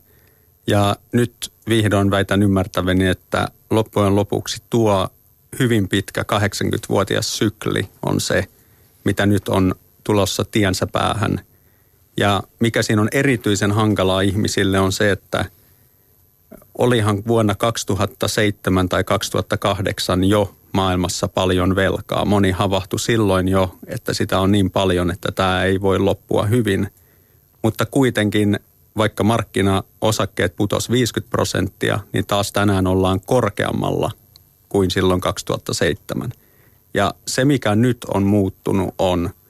Ja 0.68 0.96
nyt 1.12 1.54
vihdoin 1.70 2.12
väitän 2.12 2.44
ymmärtäväni, 2.44 3.08
että 3.08 3.48
loppujen 3.70 4.16
lopuksi 4.16 4.64
tuo 4.70 5.10
hyvin 5.60 5.88
pitkä 5.88 6.22
80-vuotias 6.22 7.38
sykli 7.38 7.90
on 8.02 8.22
se, 8.22 8.46
mitä 9.04 9.26
nyt 9.26 9.48
on 9.48 9.76
tulossa 10.04 10.46
tiensä 10.46 10.88
päähän. 10.88 11.40
Ja 12.18 12.44
mikä 12.60 12.82
siinä 12.82 13.02
on 13.02 13.10
erityisen 13.12 13.72
hankalaa 13.72 14.22
ihmisille 14.22 14.80
on 14.80 14.92
se, 14.92 15.12
että– 15.12 15.46
olihan 16.82 17.24
vuonna 17.28 17.56
2007 17.56 18.90
tai 18.90 19.04
2008 19.04 20.24
jo 20.24 20.56
maailmassa 20.74 21.28
paljon 21.28 21.76
velkaa. 21.76 22.26
Moni 22.26 22.52
havahtui 22.52 23.00
silloin 23.00 23.48
jo, 23.48 23.76
että 23.88 24.14
sitä 24.14 24.40
on 24.40 24.52
niin 24.52 24.72
paljon, 24.72 25.12
että 25.12 25.32
tämä 25.32 25.64
ei 25.64 25.82
voi 25.82 26.00
loppua 26.00 26.46
hyvin. 26.46 26.88
Mutta 27.62 27.86
kuitenkin, 27.86 28.60
vaikka 28.98 29.24
markkinaosakkeet 29.24 30.56
putos 30.56 30.92
50 30.92 31.32
prosenttia, 31.32 32.00
niin 32.14 32.26
taas 32.26 32.52
tänään 32.52 32.88
ollaan 32.88 33.22
korkeammalla 33.22 34.12
kuin 34.70 34.92
silloin 34.92 35.22
2007. 35.22 36.32
Ja 36.94 37.14
se, 37.28 37.46
mikä 37.46 37.76
nyt 37.76 37.98
on 38.14 38.24
muuttunut, 38.24 38.96
on– 38.98 39.30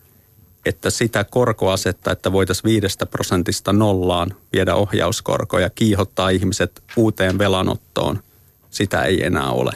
että 0.66 0.90
sitä 0.90 1.24
korkoasetta, 1.24 2.12
että 2.12 2.32
voitaisiin 2.32 2.64
viidestä 2.64 3.06
prosentista 3.06 3.74
nollaan 3.74 4.34
viedä 4.54 4.76
ohjauskorko 4.76 5.60
ja 5.60 5.70
kiihottaa 5.70 6.30
ihmiset 6.30 6.84
uuteen 6.96 7.38
velanottoon, 7.38 8.24
sitä 8.70 9.04
ei 9.04 9.26
enää 9.26 9.50
ole. 9.50 9.72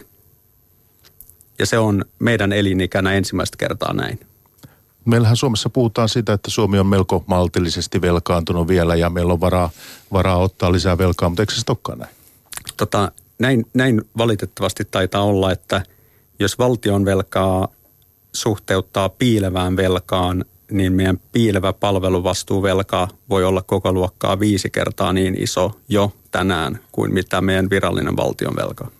Ja 1.59 1.65
se 1.65 1.77
on 1.77 2.05
meidän 2.19 2.53
elinikänä 2.53 3.13
ensimmäistä 3.13 3.57
kertaa 3.57 3.93
näin. 3.93 4.19
Meillähän 5.05 5.37
Suomessa 5.37 5.69
puhutaan 5.69 6.09
siitä, 6.09 6.33
että 6.33 6.51
Suomi 6.51 6.79
on 6.79 6.87
melko 6.87 7.23
maltillisesti 7.27 8.01
velkaantunut 8.01 8.67
vielä 8.67 8.95
ja 8.95 9.09
meillä 9.09 9.33
on 9.33 9.41
varaa, 9.41 9.69
varaa 10.13 10.37
ottaa 10.37 10.71
lisää 10.71 10.97
velkaa, 10.97 11.29
mutta 11.29 11.41
eikö 11.41 11.53
se 11.53 11.61
olekaan 11.67 11.95
näin? 11.95 12.15
Tota, 12.77 13.11
näin? 13.39 13.65
Näin 13.73 14.01
valitettavasti 14.17 14.85
taitaa 14.85 15.23
olla, 15.23 15.51
että 15.51 15.83
jos 16.39 16.59
valtion 16.59 17.05
velkaa 17.05 17.67
suhteuttaa 18.33 19.09
piilevään 19.09 19.77
velkaan, 19.77 20.45
niin 20.71 20.93
meidän 20.93 21.19
piilevä 21.31 21.73
palveluvastuuvelka 21.73 23.07
voi 23.29 23.43
olla 23.43 23.61
koko 23.61 23.93
luokkaa 23.93 24.39
viisi 24.39 24.69
kertaa 24.69 25.13
niin 25.13 25.41
iso 25.41 25.71
jo 25.89 26.11
tänään 26.31 26.79
kuin 26.91 27.13
mitä 27.13 27.41
meidän 27.41 27.69
virallinen 27.69 28.17
valtionvelka. 28.17 28.91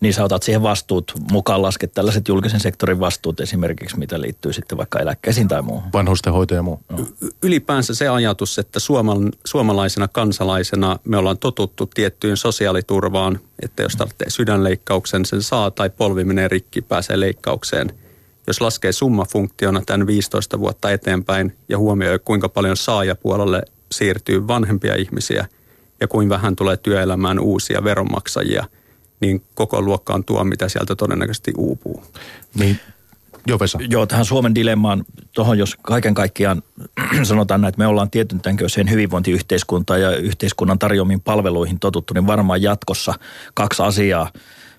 Niin 0.00 0.14
sä 0.14 0.24
otat 0.24 0.42
siihen 0.42 0.62
vastuut 0.62 1.12
mukaan 1.32 1.62
lasket 1.62 1.94
tällaiset 1.94 2.28
julkisen 2.28 2.60
sektorin 2.60 3.00
vastuut 3.00 3.40
esimerkiksi, 3.40 3.98
mitä 3.98 4.20
liittyy 4.20 4.52
sitten 4.52 4.78
vaikka 4.78 4.98
eläkkeisiin 4.98 5.48
tai 5.48 5.62
muuhun. 5.62 5.82
Vanhustenhoito 5.92 6.54
ja 6.54 6.62
muu. 6.62 6.80
No. 6.88 7.06
Ylipäänsä 7.42 7.94
se 7.94 8.08
ajatus, 8.08 8.58
että 8.58 8.80
suomal, 8.80 9.20
suomalaisena 9.44 10.08
kansalaisena 10.08 10.98
me 11.04 11.16
ollaan 11.16 11.38
totuttu 11.38 11.86
tiettyyn 11.86 12.36
sosiaaliturvaan, 12.36 13.40
että 13.62 13.82
jos 13.82 13.96
tarvitsee 13.96 14.30
sydänleikkauksen, 14.30 15.24
sen 15.24 15.42
saa 15.42 15.70
tai 15.70 15.90
polvi 15.90 16.24
menee 16.24 16.48
rikki, 16.48 16.82
pääsee 16.82 17.20
leikkaukseen– 17.20 17.92
jos 18.46 18.60
laskee 18.60 18.92
summafunktiona 18.92 19.82
tämän 19.86 20.06
15 20.06 20.58
vuotta 20.58 20.90
eteenpäin 20.90 21.56
ja 21.68 21.78
huomioi, 21.78 22.18
kuinka 22.18 22.48
paljon 22.48 22.76
saajapuolelle 22.76 23.62
siirtyy 23.92 24.48
vanhempia 24.48 24.94
ihmisiä 24.94 25.46
ja 26.00 26.08
kuinka 26.08 26.34
vähän 26.34 26.56
tulee 26.56 26.76
työelämään 26.76 27.38
uusia 27.38 27.84
veronmaksajia, 27.84 28.64
niin 29.20 29.42
koko 29.54 29.82
luokkaan 29.82 30.24
tuo, 30.24 30.44
mitä 30.44 30.68
sieltä 30.68 30.96
todennäköisesti 30.96 31.52
uupuu. 31.56 32.04
Niin, 32.58 32.80
Joo, 33.46 33.58
Vesa. 33.58 33.78
Joo, 33.90 34.06
tähän 34.06 34.24
Suomen 34.24 34.54
dilemmaan, 34.54 35.04
tuohon 35.32 35.58
jos 35.58 35.76
kaiken 35.82 36.14
kaikkiaan 36.14 36.62
sanotaan 37.22 37.60
näin, 37.60 37.68
että 37.68 37.78
me 37.78 37.86
ollaan 37.86 38.10
tietyn 38.10 38.40
tänköiseen 38.40 38.90
hyvinvointiyhteiskuntaan 38.90 40.00
ja 40.00 40.16
yhteiskunnan 40.16 40.78
tarjoamiin 40.78 41.20
palveluihin 41.20 41.78
totuttu, 41.78 42.14
niin 42.14 42.26
varmaan 42.26 42.62
jatkossa 42.62 43.14
kaksi 43.54 43.82
asiaa. 43.82 44.30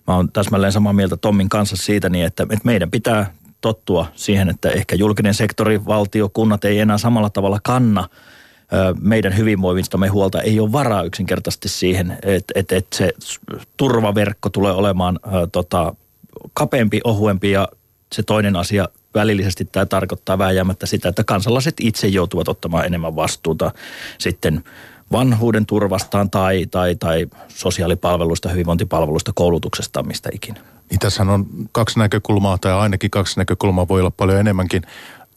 Mä 0.07 0.15
oon 0.15 0.31
täsmälleen 0.31 0.73
samaa 0.73 0.93
mieltä 0.93 1.17
Tommin 1.17 1.49
kanssa 1.49 1.75
siitä, 1.75 2.09
niin 2.09 2.25
että, 2.25 2.43
että 2.43 2.65
meidän 2.65 2.91
pitää 2.91 3.33
tottua 3.61 4.05
siihen, 4.15 4.49
että 4.49 4.69
ehkä 4.69 4.95
julkinen 4.95 5.33
sektori, 5.33 5.85
valtio, 5.85 6.29
kunnat 6.29 6.65
ei 6.65 6.79
enää 6.79 6.97
samalla 6.97 7.29
tavalla 7.29 7.59
kanna 7.63 8.09
meidän 9.01 9.37
hyvinvoivistamme 9.37 10.07
huolta. 10.07 10.41
Ei 10.41 10.59
ole 10.59 10.71
varaa 10.71 11.03
yksinkertaisesti 11.03 11.69
siihen, 11.69 12.17
että, 12.23 12.53
että, 12.55 12.75
että 12.75 12.97
se 12.97 13.13
turvaverkko 13.77 14.49
tulee 14.49 14.71
olemaan 14.71 15.19
tota, 15.51 15.95
kapeampi, 16.53 17.01
ohuempi 17.03 17.51
ja 17.51 17.67
se 18.13 18.23
toinen 18.23 18.55
asia 18.55 18.89
välillisesti 19.15 19.65
tämä 19.65 19.85
tarkoittaa 19.85 20.37
vääjäämättä 20.37 20.85
sitä, 20.85 21.09
että 21.09 21.23
kansalaiset 21.23 21.73
itse 21.79 22.07
joutuvat 22.07 22.47
ottamaan 22.47 22.85
enemmän 22.85 23.15
vastuuta 23.15 23.71
sitten 24.17 24.63
vanhuuden 25.11 25.65
turvastaan 25.65 26.29
tai, 26.29 26.65
tai, 26.71 26.95
tai 26.95 27.27
sosiaalipalveluista, 27.47 28.49
hyvinvointipalveluista, 28.49 29.31
koulutuksesta, 29.35 30.03
mistä 30.03 30.29
ikinä. 30.33 30.74
Niin 30.89 30.99
tässä 30.99 31.23
on 31.23 31.45
kaksi 31.71 31.99
näkökulmaa, 31.99 32.57
tai 32.57 32.73
ainakin 32.73 33.11
kaksi 33.11 33.39
näkökulmaa, 33.39 33.87
voi 33.87 33.99
olla 33.99 34.11
paljon 34.11 34.39
enemmänkin. 34.39 34.81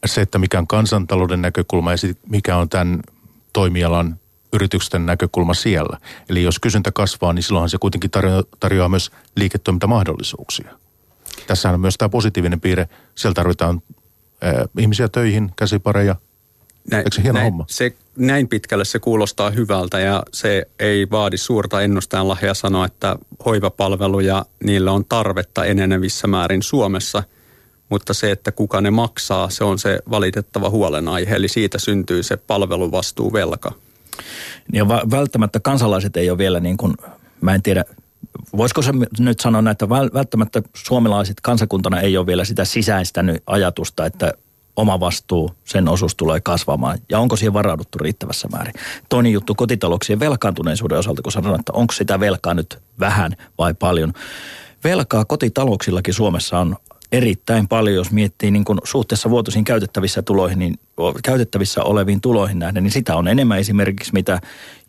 Se, 0.05 0.21
että 0.21 0.39
mikä 0.39 0.59
on 0.59 0.67
kansantalouden 0.67 1.41
näkökulma 1.41 1.91
ja 1.91 1.97
mikä 2.29 2.57
on 2.57 2.69
tämän 2.69 2.99
toimialan 3.53 4.19
yritysten 4.53 5.05
näkökulma 5.05 5.53
siellä. 5.53 5.97
Eli 6.29 6.43
jos 6.43 6.59
kysyntä 6.59 6.91
kasvaa, 6.91 7.33
niin 7.33 7.43
silloinhan 7.43 7.69
se 7.69 7.77
kuitenkin 7.77 8.11
tarjoaa, 8.11 8.43
tarjoaa 8.59 8.89
myös 8.89 9.11
liiketoimintamahdollisuuksia. 9.35 10.71
Tässä 11.47 11.69
on 11.69 11.79
myös 11.79 11.95
tämä 11.97 12.09
positiivinen 12.09 12.61
piirre. 12.61 12.89
Siellä 13.15 13.33
tarvitaan 13.33 13.81
äh, 14.43 14.53
ihmisiä 14.79 15.07
töihin, 15.07 15.51
käsipareja. 15.55 16.15
Näin, 16.91 16.99
Eikö 17.05 17.15
se 17.15 17.23
hieno 17.23 17.39
näin, 17.39 17.51
homma? 17.51 17.65
Se, 17.69 17.95
näin 18.15 18.47
pitkälle 18.47 18.85
se 18.85 18.99
kuulostaa 18.99 19.49
hyvältä 19.49 19.99
ja 19.99 20.23
se 20.33 20.67
ei 20.79 21.07
vaadi 21.11 21.37
suurta 21.37 21.81
ennustajan 21.81 22.27
lahjaa 22.27 22.53
sanoa, 22.53 22.85
että 22.85 23.15
hoivapalveluja, 23.45 24.45
niillä 24.63 24.91
on 24.91 25.05
tarvetta 25.05 25.65
enenevissä 25.65 26.27
määrin 26.27 26.63
Suomessa, 26.63 27.23
mutta 27.89 28.13
se, 28.13 28.31
että 28.31 28.51
kuka 28.51 28.81
ne 28.81 28.91
maksaa, 28.91 29.49
se 29.49 29.63
on 29.63 29.79
se 29.79 29.99
valitettava 30.09 30.69
huolenaihe, 30.69 31.35
eli 31.35 31.47
siitä 31.47 31.79
syntyy 31.79 32.23
se 32.23 32.37
palveluvastuuvelka. 32.37 33.71
Ja 34.73 34.87
välttämättä 34.87 35.59
kansalaiset 35.59 36.17
ei 36.17 36.29
ole 36.29 36.37
vielä 36.37 36.59
niin 36.59 36.77
kuin, 36.77 36.93
mä 37.41 37.55
en 37.55 37.61
tiedä, 37.61 37.85
voisiko 38.57 38.81
se 38.81 38.91
nyt 39.19 39.39
sanoa 39.39 39.61
näin, 39.61 39.71
että 39.71 39.89
välttämättä 39.89 40.61
suomalaiset 40.73 41.41
kansakuntana 41.41 42.01
ei 42.01 42.17
ole 42.17 42.25
vielä 42.25 42.45
sitä 42.45 42.65
sisäistänyt 42.65 43.43
ajatusta, 43.47 44.05
että 44.05 44.33
oma 44.79 44.99
vastuu, 44.99 45.51
sen 45.65 45.87
osuus 45.87 46.15
tulee 46.15 46.39
kasvamaan. 46.41 46.99
Ja 47.09 47.19
onko 47.19 47.35
siihen 47.35 47.53
varauduttu 47.53 47.97
riittävässä 47.97 48.47
määrin? 48.47 48.73
Toinen 49.09 49.31
juttu 49.31 49.55
kotitalouksien 49.55 50.19
velkaantuneisuuden 50.19 50.97
osalta, 50.97 51.21
kun 51.21 51.31
sanotaan, 51.31 51.59
että 51.59 51.73
onko 51.73 51.93
sitä 51.93 52.19
velkaa 52.19 52.53
nyt 52.53 52.79
vähän 52.99 53.31
vai 53.57 53.73
paljon. 53.73 54.13
Velkaa 54.83 55.25
kotitalouksillakin 55.25 56.13
Suomessa 56.13 56.59
on 56.59 56.75
erittäin 57.11 57.67
paljon, 57.67 57.95
jos 57.95 58.11
miettii 58.11 58.51
niin 58.51 58.65
kuin 58.65 58.79
suhteessa 58.83 59.29
vuotuisiin 59.29 59.65
käytettävissä 59.65 60.21
tuloihin, 60.21 60.59
niin 60.59 60.79
käytettävissä 61.23 61.83
oleviin 61.83 62.21
tuloihin 62.21 62.59
nähden, 62.59 62.83
niin 62.83 62.91
sitä 62.91 63.15
on 63.15 63.27
enemmän 63.27 63.59
esimerkiksi 63.59 64.13
mitä 64.13 64.41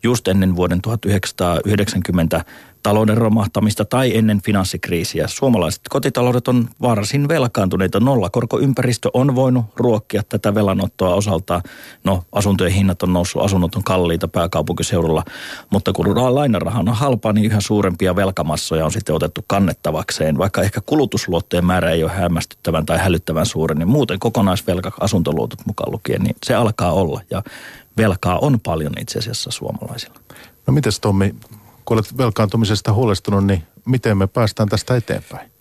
just 0.03 0.27
ennen 0.27 0.55
vuoden 0.55 0.81
1990 0.81 2.45
talouden 2.83 3.17
romahtamista 3.17 3.85
tai 3.85 4.17
ennen 4.17 4.41
finanssikriisiä. 4.41 5.27
Suomalaiset 5.27 5.81
kotitaloudet 5.89 6.47
on 6.47 6.69
varsin 6.81 7.27
velkaantuneita. 7.27 7.99
Nollakorkoympäristö 7.99 9.09
on 9.13 9.35
voinut 9.35 9.65
ruokkia 9.75 10.23
tätä 10.29 10.55
velanottoa 10.55 11.15
osalta. 11.15 11.61
No, 12.03 12.23
asuntojen 12.31 12.73
hinnat 12.73 13.03
on 13.03 13.13
noussut, 13.13 13.41
asunnot 13.41 13.75
on 13.75 13.83
kalliita 13.83 14.27
pääkaupunkiseudulla, 14.27 15.23
mutta 15.69 15.93
kun 15.93 16.35
lainaraha 16.35 16.79
on 16.79 16.87
halpaa, 16.87 17.33
niin 17.33 17.45
yhä 17.45 17.61
suurempia 17.61 18.15
velkamassoja 18.15 18.85
on 18.85 18.91
sitten 18.91 19.15
otettu 19.15 19.41
kannettavakseen. 19.47 20.37
Vaikka 20.37 20.61
ehkä 20.61 20.81
kulutusluottojen 20.85 21.65
määrä 21.65 21.91
ei 21.91 22.03
ole 22.03 22.11
hämmästyttävän 22.11 22.85
tai 22.85 22.97
hälyttävän 22.97 23.45
suuri, 23.45 23.75
niin 23.75 23.89
muuten 23.89 24.19
kokonaisvelka 24.19 24.91
asuntoluotot 24.99 25.59
mukaan 25.65 25.91
lukien, 26.01 26.23
niin 26.23 26.35
se 26.43 26.55
alkaa 26.55 26.91
olla. 26.93 27.21
Ja 27.29 27.43
velkaa 27.97 28.39
on 28.39 28.59
paljon 28.59 28.93
itse 28.99 29.19
asiassa 29.19 29.51
suomalaisilla. 29.51 30.19
No 30.67 30.73
mites 30.73 30.99
Tommi, 30.99 31.35
kun 31.85 31.97
olet 31.97 32.17
velkaantumisesta 32.17 32.93
huolestunut, 32.93 33.45
niin 33.45 33.63
miten 33.85 34.17
me 34.17 34.27
päästään 34.27 34.69
tästä 34.69 34.95
eteenpäin? 34.95 35.51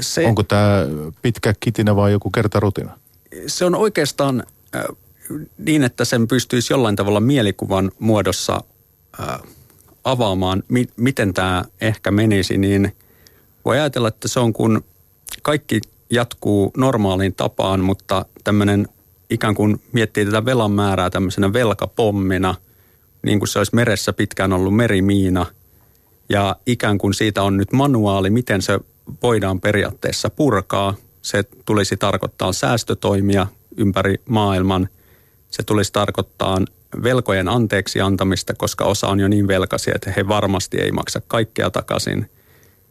Se, 0.00 0.26
Onko 0.26 0.42
tämä 0.42 0.86
pitkä 1.22 1.54
kitinä 1.60 1.96
vai 1.96 2.12
joku 2.12 2.30
kertarutina? 2.30 2.98
Se 3.46 3.64
on 3.64 3.74
oikeastaan 3.74 4.42
äh, 4.76 4.84
niin, 5.58 5.84
että 5.84 6.04
sen 6.04 6.28
pystyisi 6.28 6.72
jollain 6.72 6.96
tavalla 6.96 7.20
mielikuvan 7.20 7.90
muodossa 7.98 8.64
äh, 9.20 9.40
avaamaan, 10.04 10.62
mi- 10.68 10.88
miten 10.96 11.34
tämä 11.34 11.64
ehkä 11.80 12.10
menisi, 12.10 12.58
niin 12.58 12.96
voi 13.64 13.78
ajatella, 13.80 14.08
että 14.08 14.28
se 14.28 14.40
on 14.40 14.52
kun 14.52 14.84
kaikki 15.42 15.80
jatkuu 16.10 16.70
normaaliin 16.76 17.34
tapaan, 17.34 17.80
mutta 17.80 18.24
tämmöinen 18.44 18.88
ikään 19.30 19.54
kuin 19.54 19.80
miettii 19.92 20.24
tätä 20.24 20.44
velan 20.44 20.72
määrää 20.72 21.10
tämmöisenä 21.10 21.52
velkapommina– 21.52 22.54
niin 23.22 23.38
kuin 23.38 23.48
se 23.48 23.58
olisi 23.58 23.74
meressä 23.74 24.12
pitkään 24.12 24.52
ollut 24.52 24.76
merimiina. 24.76 25.46
Ja 26.28 26.56
ikään 26.66 26.98
kuin 26.98 27.14
siitä 27.14 27.42
on 27.42 27.56
nyt 27.56 27.72
manuaali, 27.72 28.30
miten 28.30 28.62
se 28.62 28.80
voidaan 29.22 29.60
periaatteessa 29.60 30.30
purkaa. 30.30 30.94
Se 31.22 31.44
tulisi 31.64 31.96
tarkoittaa 31.96 32.52
säästötoimia 32.52 33.46
ympäri 33.76 34.14
maailman. 34.28 34.88
Se 35.50 35.62
tulisi 35.62 35.92
tarkoittaa 35.92 36.58
velkojen 37.02 37.48
anteeksi 37.48 38.00
antamista, 38.00 38.54
koska 38.54 38.84
osa 38.84 39.08
on 39.08 39.20
jo 39.20 39.28
niin 39.28 39.48
velkaisia, 39.48 39.94
että 39.94 40.12
he 40.16 40.28
varmasti 40.28 40.78
ei 40.78 40.92
maksa 40.92 41.20
kaikkea 41.26 41.70
takaisin. 41.70 42.30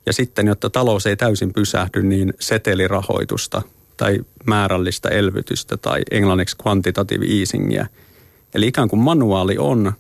Ja 0.06 0.14
sitten, 0.14 0.48
jotta 0.48 0.70
talous 0.70 1.06
ei 1.06 1.16
täysin 1.16 1.54
pysähdy, 1.54 2.04
niin 2.04 2.34
setelirahoitusta 2.40 3.62
tai 4.00 4.20
määrällistä 4.46 5.10
elvytystä 5.10 5.78
tai 5.78 6.02
englanniksi 6.12 6.58
quantitative 6.68 7.26
easingia. 7.40 7.86
Eli 8.54 8.68
ikään 8.68 8.90
kuin 8.90 9.00
manuaali 9.00 9.58
on, 9.58 9.94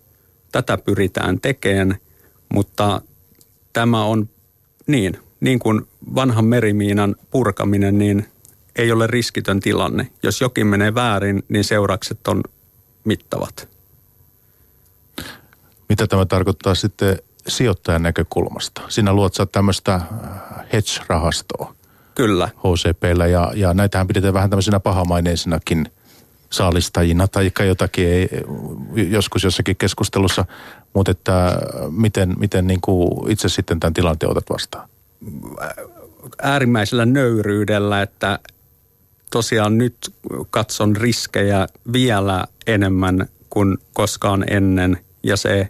tätä 0.51 0.77
pyritään 0.77 1.41
tekemään, 1.41 1.97
mutta 2.53 3.01
tämä 3.73 4.03
on 4.03 4.29
niin, 4.87 5.17
niin 5.39 5.59
kuin 5.59 5.87
vanhan 6.15 6.45
merimiinan 6.45 7.15
purkaminen, 7.31 7.97
niin 7.97 8.27
ei 8.75 8.91
ole 8.91 9.07
riskitön 9.07 9.59
tilanne. 9.59 10.07
Jos 10.23 10.41
jokin 10.41 10.67
menee 10.67 10.95
väärin, 10.95 11.43
niin 11.49 11.63
seuraukset 11.63 12.27
on 12.27 12.43
mittavat. 13.03 13.69
Mitä 15.89 16.07
tämä 16.07 16.25
tarkoittaa 16.25 16.75
sitten 16.75 17.19
sijoittajan 17.47 18.03
näkökulmasta? 18.03 18.81
Sinä 18.87 19.13
luot 19.13 19.33
sä 19.33 19.45
tämmöistä 19.45 19.93
äh, 19.93 20.03
hedge-rahastoa. 20.73 21.78
Kyllä. 22.19 22.49
HCPllä 22.57 23.27
ja, 23.27 23.51
ja 23.55 23.73
näitähän 23.73 24.07
pidetään 24.07 24.33
vähän 24.33 24.49
tämmöisenä 24.49 24.79
pahamaineisinakin– 24.79 25.85
saalistajina 26.49 27.27
tai 27.27 27.51
jotakin 27.67 28.07
ei, 28.07 28.29
joskus 28.95 29.43
jossakin 29.43 29.75
keskustelussa, 29.75 30.45
mutta 30.93 31.11
että 31.11 31.57
miten, 31.89 32.35
miten 32.39 32.67
niin 32.67 32.81
kuin 32.81 33.31
itse 33.31 33.49
sitten 33.49 33.79
tämän 33.79 33.93
tilanteen 33.93 34.31
otat 34.31 34.49
vastaan? 34.49 34.89
Äärimmäisellä 36.41 37.05
nöyryydellä, 37.05 38.01
että 38.01 38.39
tosiaan 39.31 39.77
nyt 39.77 39.97
katson 40.49 40.95
riskejä 40.95 41.67
vielä 41.93 42.45
enemmän 42.67 43.27
kuin 43.49 43.77
koskaan 43.93 44.45
ennen 44.49 44.97
ja 45.23 45.37
se 45.37 45.69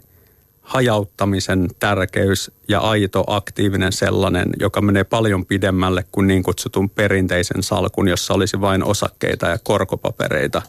hajauttamisen 0.70 1.68
tärkeys 1.78 2.50
ja 2.68 2.80
aito 2.80 3.24
aktiivinen 3.26 3.92
sellainen, 3.92 4.50
joka 4.60 4.80
menee 4.80 5.04
paljon 5.04 5.46
pidemmälle 5.46 6.04
kuin 6.12 6.26
niin 6.26 6.42
kutsutun 6.42 6.90
perinteisen 6.90 7.62
salkun, 7.62 8.08
jossa 8.08 8.34
olisi 8.34 8.60
vain 8.60 8.84
osakkeita 8.84 9.46
ja 9.46 9.58
korkopapereita, 9.62 10.62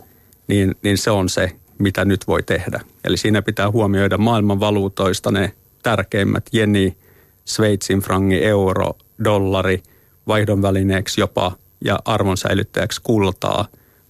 niin, 0.47 0.75
niin 0.83 0.97
se 0.97 1.11
on 1.11 1.29
se, 1.29 1.51
mitä 1.77 2.05
nyt 2.05 2.27
voi 2.27 2.43
tehdä. 2.43 2.79
Eli 3.03 3.17
siinä 3.17 3.41
pitää 3.41 3.71
huomioida 3.71 4.17
maailman 4.17 4.59
valuutoista 4.59 5.31
ne 5.31 5.53
tärkeimmät 5.83 6.45
jeni, 6.51 6.97
Sveitsin 7.45 7.99
frangi, 7.99 8.43
euro, 8.43 8.97
dollari, 9.23 9.83
vaihdonvälineeksi 10.27 11.21
jopa 11.21 11.51
ja 11.85 11.99
arvonsäilyttäjäksi 12.05 13.01
kultaa, 13.03 13.67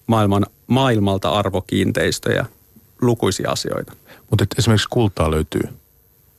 maailman, 0.07 0.45
maailmalta 0.67 1.29
arvokiinteistöjä, 1.29 2.45
lukuisia 3.01 3.51
asioita. 3.51 3.93
Mutta 4.29 4.45
esimerkiksi 4.57 4.87
kultaa 4.89 5.31
löytyy 5.31 5.80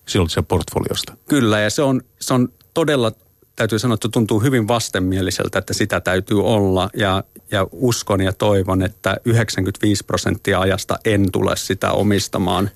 silloin 0.09 0.31
se 0.31 0.43
portfoliosta. 0.43 1.17
Kyllä, 1.29 1.61
ja 1.61 1.71
se 1.71 1.83
on, 1.83 2.03
se 2.21 2.35
on 2.35 2.49
todella, 2.75 3.13
täytyy 3.57 3.79
sanoa, 3.79 3.95
että 3.95 4.09
tuntuu 4.09 4.41
hyvin 4.41 4.69
vastenmieliseltä, 4.69 5.59
että 5.59 5.75
sitä 5.75 6.01
täytyy 6.01 6.45
olla. 6.45 6.91
Ja, 6.97 7.25
ja 7.51 7.67
uskon 7.73 8.21
ja 8.21 8.33
toivon, 8.33 8.83
että 8.83 9.17
95 9.25 10.05
prosenttia 10.05 10.61
ajasta 10.61 10.99
en 11.05 11.33
tule 11.33 11.57
sitä 11.57 11.93
omistamaan. 11.93 12.71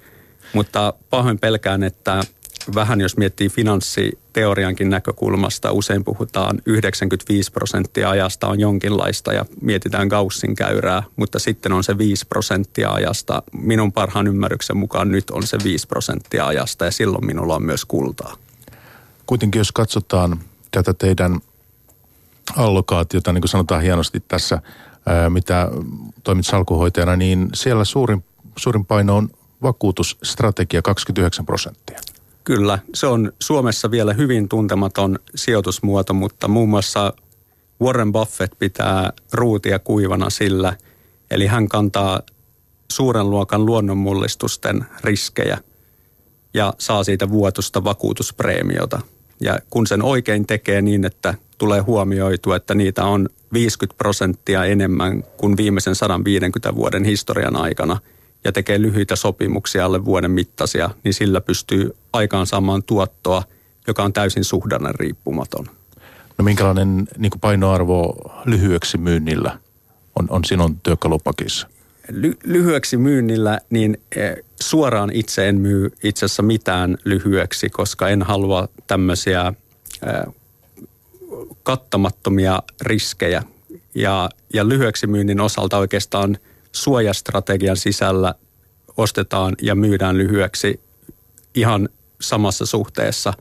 Mutta 0.53 0.95
pahoin 1.11 1.39
pelkään, 1.39 1.83
että 1.83 2.21
vähän 2.75 3.01
jos 3.01 3.17
miettii 3.17 3.49
finanssiteoriankin 4.37 4.91
näkökulmasta, 4.91 5.73
usein 5.73 6.05
puhutaan 6.05 6.59
95 6.67 7.53
prosenttia 7.53 8.11
ajasta 8.11 8.49
on 8.49 8.61
jonkinlaista 8.61 9.33
ja 9.33 9.45
mietitään 9.61 10.09
Gaussin 10.09 10.55
käyrää, 10.55 11.03
mutta 11.17 11.39
sitten 11.39 11.73
on 11.73 11.85
se 11.85 11.99
5 11.99 12.27
prosenttia 12.27 12.91
ajasta. 12.91 13.43
Minun 13.53 13.93
parhaan 13.93 14.27
ymmärryksen 14.27 14.77
mukaan 14.77 15.11
nyt 15.11 15.31
on 15.31 15.47
se 15.47 15.59
5 15.65 15.87
prosenttia 15.87 16.47
ajasta 16.47 16.85
ja 16.85 16.91
silloin 16.91 17.27
minulla 17.27 17.55
on 17.55 17.63
myös 17.63 17.85
kultaa. 17.85 18.37
Kuitenkin 19.27 19.59
jos 19.59 19.73
katsotaan 19.73 20.41
tätä 20.71 20.95
teidän 20.95 21.41
allokaatiota, 22.57 23.33
niin 23.33 23.43
kuin 23.43 23.51
sanotaan 23.51 23.83
hienosti 23.83 24.21
tässä, 24.21 24.61
mitä 25.29 25.69
toimit 26.23 26.47
salkuhoitajana, 26.47 27.17
niin 27.17 27.49
siellä 27.55 27.85
suurin, 27.85 28.25
suurin 28.57 28.85
paino 28.85 29.17
on 29.17 29.29
vakuutusstrategia 29.63 30.83
29 30.83 31.47
prosenttia. 31.47 32.01
Kyllä, 32.47 32.79
se 32.95 33.07
on 33.07 33.33
Suomessa 33.43 33.91
vielä 33.91 34.13
hyvin 34.13 34.49
tuntematon 34.49 35.19
sijoitusmuoto, 35.35 36.15
mutta 36.15 36.49
muun 36.49 36.69
muassa 36.69 37.13
Warren 37.83 38.13
Buffett 38.13 38.59
pitää 38.59 39.13
ruutia 39.33 39.79
kuivana 39.79 40.31
sillä, 40.31 40.77
eli 41.31 41.47
hän 41.47 41.69
kantaa 41.69 42.21
suuren 42.93 43.31
luokan 43.31 43.67
luonnonmullistusten 43.67 44.87
riskejä 45.05 45.59
ja 46.55 46.75
saa 46.79 47.05
siitä 47.05 47.31
vuotusta 47.31 47.85
vakuutuspreemiota. 47.85 49.01
Ja 49.41 49.59
kun 49.71 49.87
sen 49.87 50.03
oikein 50.03 50.47
tekee 50.47 50.83
niin, 50.83 51.05
että 51.05 51.35
tulee 51.59 51.81
huomioitua, 51.81 52.57
että 52.57 52.75
niitä 52.75 53.05
on 53.05 53.29
50 53.53 53.99
prosenttia 53.99 54.65
enemmän 54.65 55.23
kuin 55.37 55.57
viimeisen 55.57 55.95
150 55.95 56.75
vuoden 56.75 57.05
historian 57.05 57.57
aikana– 57.57 57.99
ja 58.47 58.53
tekee 58.53 58.83
lyhyitä 58.83 59.17
sopimuksia 59.17 59.85
alle 59.85 60.05
vuoden 60.05 60.31
mittaisia, 60.31 60.91
niin 61.05 61.15
sillä 61.15 61.41
pystyy 61.41 61.97
aikaan 62.13 62.47
saamaan 62.47 62.83
tuottoa, 62.83 63.43
joka 63.87 64.03
on 64.03 64.13
täysin 64.13 64.45
suhdanne 64.45 64.93
riippumaton. 64.93 65.67
No 66.39 66.45
minkälainen 66.45 67.09
niin 67.19 67.33
painoarvo 67.41 68.17
lyhyeksi 68.45 68.99
myynnillä 68.99 69.59
on, 70.19 70.27
on 70.31 70.45
sinun 70.45 70.81
työkalupakissa? 70.81 71.69
ly- 72.13 72.39
lyhyeksi 72.45 72.97
myynnillä, 72.97 73.61
niin 73.71 74.01
eh, 74.17 74.37
suoraan 74.63 75.11
itse 75.13 75.49
en 75.49 75.61
myy 75.61 75.91
itse 76.03 76.25
asiassa 76.27 76.43
mitään 76.43 76.99
lyhyeksi, 77.05 77.71
koska 77.71 78.09
en 78.09 78.23
halua 78.23 78.69
tämmöisiä 78.87 79.53
eh, 80.07 80.35
kattamattomia 81.63 82.63
riskejä. 82.81 83.43
Ja, 83.95 84.31
ja 84.55 84.69
lyhyeksi 84.69 85.07
myynnin 85.07 85.41
osalta 85.41 85.79
oikeastaan 85.79 86.39
suojastrategian 86.77 87.77
sisällä 87.77 88.35
ostetaan 88.97 89.55
ja 89.63 89.75
myydään 89.75 90.19
lyhyeksi 90.19 90.81
ihan 91.55 91.89
samassa 92.21 92.67
suhteessa, 92.67 93.33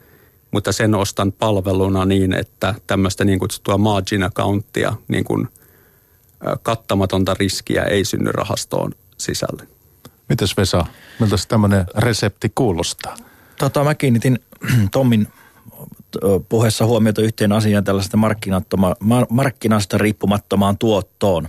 mutta 0.52 0.72
sen 0.72 0.96
ostan 0.96 1.32
palveluna 1.32 2.06
niin, 2.06 2.34
että 2.34 2.76
tämmöistä 2.88 3.26
niin 3.26 3.40
kutsuttua 3.40 3.78
margin 3.78 4.24
accountia, 4.24 4.94
niin 5.08 5.24
kuin 5.24 5.48
kattamatonta 6.64 7.34
riskiä 7.34 7.84
ei 7.84 8.06
synny 8.06 8.32
rahastoon 8.32 8.92
sisälle. 9.18 9.68
Mites 10.30 10.58
Vesa, 10.58 10.86
miltä 11.20 11.36
tämmöinen 11.48 11.86
resepti 11.98 12.52
kuulostaa? 12.56 13.16
Tota, 13.60 13.84
mä 13.84 13.96
kiinnitin 13.96 14.40
Tommin 14.92 15.28
puheessa 16.50 16.86
huomiota 16.86 17.22
yhteen 17.22 17.52
asiaan 17.52 17.84
tällaista 17.84 18.18
markkinasta 19.30 19.98
riippumattomaan 19.98 20.78
tuottoon. 20.78 21.48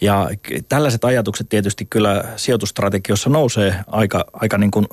Ja 0.00 0.30
tällaiset 0.68 1.04
ajatukset 1.04 1.48
tietysti 1.48 1.84
kyllä 1.84 2.24
sijoitustrategiossa 2.36 3.30
nousee 3.30 3.74
aika, 3.86 4.24
aika 4.32 4.58
niin 4.58 4.70
kuin 4.70 4.86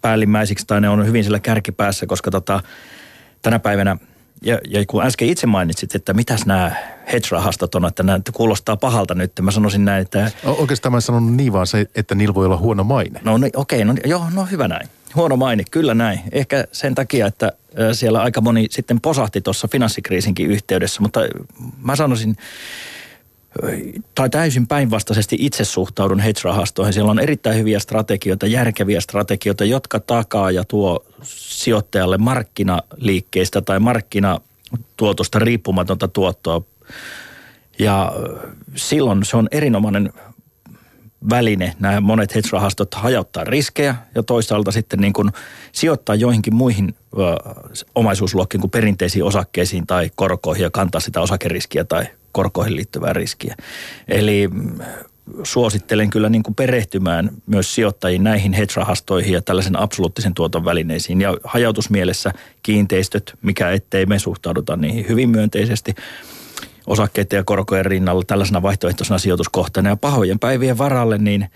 päällimmäisiksi 0.00 0.66
tai 0.66 0.80
ne 0.80 0.88
on 0.88 1.06
hyvin 1.06 1.24
sillä 1.24 1.40
kärkipäässä, 1.40 2.06
koska 2.06 2.30
tota, 2.30 2.60
tänä 3.42 3.58
päivänä 3.58 3.96
ja, 4.42 4.58
ja 4.68 4.86
kun 4.86 5.02
äsken 5.02 5.28
itse 5.28 5.46
mainitsit, 5.46 5.94
että 5.94 6.14
mitäs 6.14 6.46
nämä 6.46 6.72
hedge-rahastot 7.12 7.74
on, 7.74 7.86
että 7.86 8.02
nämä 8.02 8.20
kuulostaa 8.32 8.76
pahalta 8.76 9.14
nyt. 9.14 9.32
Mä 9.42 9.50
sanoisin 9.50 9.84
näin, 9.84 10.02
että... 10.02 10.30
Oikeastaan 10.44 10.92
mä 10.92 11.00
sanon 11.00 11.36
niin 11.36 11.52
vaan 11.52 11.66
se, 11.66 11.86
että 11.94 12.14
niillä 12.14 12.34
voi 12.34 12.46
olla 12.46 12.56
huono 12.56 12.84
maine. 12.84 13.20
No 13.24 13.38
niin, 13.38 13.52
okei, 13.56 13.82
okay, 13.82 13.94
no 13.94 14.00
joo, 14.04 14.24
no 14.34 14.44
hyvä 14.44 14.68
näin. 14.68 14.88
Huono 15.14 15.36
maine, 15.36 15.64
kyllä 15.70 15.94
näin. 15.94 16.20
Ehkä 16.32 16.64
sen 16.72 16.94
takia, 16.94 17.26
että 17.26 17.52
siellä 17.92 18.22
aika 18.22 18.40
moni 18.40 18.66
sitten 18.70 19.00
posahti 19.00 19.40
tuossa 19.40 19.68
finanssikriisinkin 19.68 20.46
yhteydessä, 20.46 21.02
mutta 21.02 21.20
mä 21.82 21.96
sanoisin, 21.96 22.36
tai 24.14 24.30
täysin 24.30 24.66
päinvastaisesti 24.66 25.36
itse 25.40 25.64
suhtaudun 25.64 26.20
hedge-rahastoihin. 26.20 26.92
Siellä 26.92 27.10
on 27.10 27.18
erittäin 27.18 27.56
hyviä 27.58 27.78
strategioita, 27.78 28.46
järkeviä 28.46 29.00
strategioita, 29.00 29.64
jotka 29.64 30.00
takaa 30.00 30.50
ja 30.50 30.64
tuo 30.64 31.04
sijoittajalle 31.22 32.18
markkinaliikkeistä 32.18 33.60
tai 33.60 33.80
markkinatuotosta 33.80 35.38
riippumatonta 35.38 36.08
tuottoa. 36.08 36.62
Ja 37.78 38.12
silloin 38.76 39.24
se 39.24 39.36
on 39.36 39.48
erinomainen 39.50 40.12
väline, 41.30 41.74
nämä 41.78 42.00
monet 42.00 42.34
hedge-rahastot 42.34 42.94
hajauttaa 42.94 43.44
riskejä 43.44 43.94
ja 44.14 44.22
toisaalta 44.22 44.72
sitten 44.72 45.00
niin 45.00 45.12
kuin 45.12 45.30
sijoittaa 45.72 46.14
joihinkin 46.14 46.54
muihin 46.54 46.94
ö, 47.12 47.16
omaisuusluokkiin 47.94 48.60
kuin 48.60 48.70
perinteisiin 48.70 49.24
osakkeisiin 49.24 49.86
tai 49.86 50.10
korkoihin 50.16 50.62
ja 50.62 50.70
kantaa 50.70 51.00
sitä 51.00 51.20
osakeriskiä 51.20 51.84
tai 51.84 52.06
korkoihin 52.32 52.76
liittyvää 52.76 53.12
riskiä. 53.12 53.56
Eli 54.08 54.48
mm, 54.48 54.78
suosittelen 55.42 56.10
kyllä 56.10 56.28
niin 56.28 56.42
kuin 56.42 56.54
perehtymään 56.54 57.30
myös 57.46 57.74
sijoittajiin 57.74 58.24
näihin 58.24 58.52
hedge-rahastoihin 58.52 59.32
ja 59.32 59.42
tällaisen 59.42 59.78
absoluuttisen 59.78 60.34
tuoton 60.34 60.64
välineisiin. 60.64 61.20
Ja 61.20 61.36
hajautusmielessä 61.44 62.32
kiinteistöt, 62.62 63.34
mikä 63.42 63.70
ettei 63.70 64.06
me 64.06 64.18
suhtauduta 64.18 64.76
niihin 64.76 65.08
hyvin 65.08 65.30
myönteisesti 65.30 65.94
osakkeiden 66.86 67.36
ja 67.36 67.44
korkojen 67.44 67.86
rinnalla 67.86 68.22
tällaisena 68.26 68.62
vaihtoehtoisena 68.62 69.18
sijoituskohteena. 69.18 69.88
Ja 69.88 69.96
pahojen 69.96 70.38
päivien 70.38 70.78
varalle, 70.78 71.18
niin– 71.18 71.46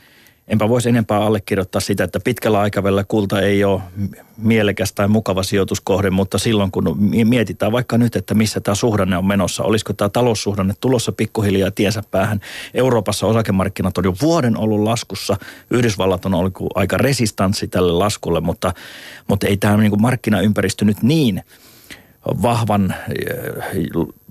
enpä 0.53 0.69
voisi 0.69 0.89
enempää 0.89 1.19
allekirjoittaa 1.19 1.81
sitä, 1.81 2.05
että 2.05 2.21
pitkällä 2.21 2.61
aikavälillä 2.61 3.05
kulta 3.05 3.41
ei 3.41 3.65
ole 3.65 3.83
mielekäs 4.37 4.93
tai 4.93 5.09
mukava 5.09 5.43
sijoituskohde, 5.43 6.11
mutta 6.11 6.39
silloin 6.39 6.71
kun 6.71 6.97
mietitään 7.25 7.73
vaikka 7.73 7.99
nyt, 7.99 8.17
että 8.17 8.35
missä 8.35 8.61
tämä 8.61 8.75
suhdanne 8.75 9.17
on 9.17 9.27
menossa, 9.27 9.63
olisiko 9.63 9.93
tämä 9.93 10.09
taloussuhdanne 10.09 10.75
tulossa 10.81 11.13
pikkuhiljaa 11.13 11.71
tiensä 11.71 12.03
päähän. 12.11 12.41
Euroopassa 12.75 13.27
osakemarkkinat 13.27 13.99
on 13.99 14.05
jo 14.05 14.15
vuoden 14.23 14.57
ollut 14.57 14.81
laskussa, 14.81 15.37
Yhdysvallat 15.71 16.25
on 16.25 16.35
ollut 16.35 16.55
aika 16.75 16.97
resistanssi 16.97 17.69
tälle 17.69 17.93
laskulle, 17.93 18.41
mutta, 18.41 18.73
mutta 19.29 19.47
ei 19.47 19.57
tämä 19.57 19.77
niin 19.77 20.03
markkinaympäristö 20.03 20.85
nyt 20.85 21.03
niin– 21.03 21.43
vahvan 22.43 22.95
eh, 23.09 23.77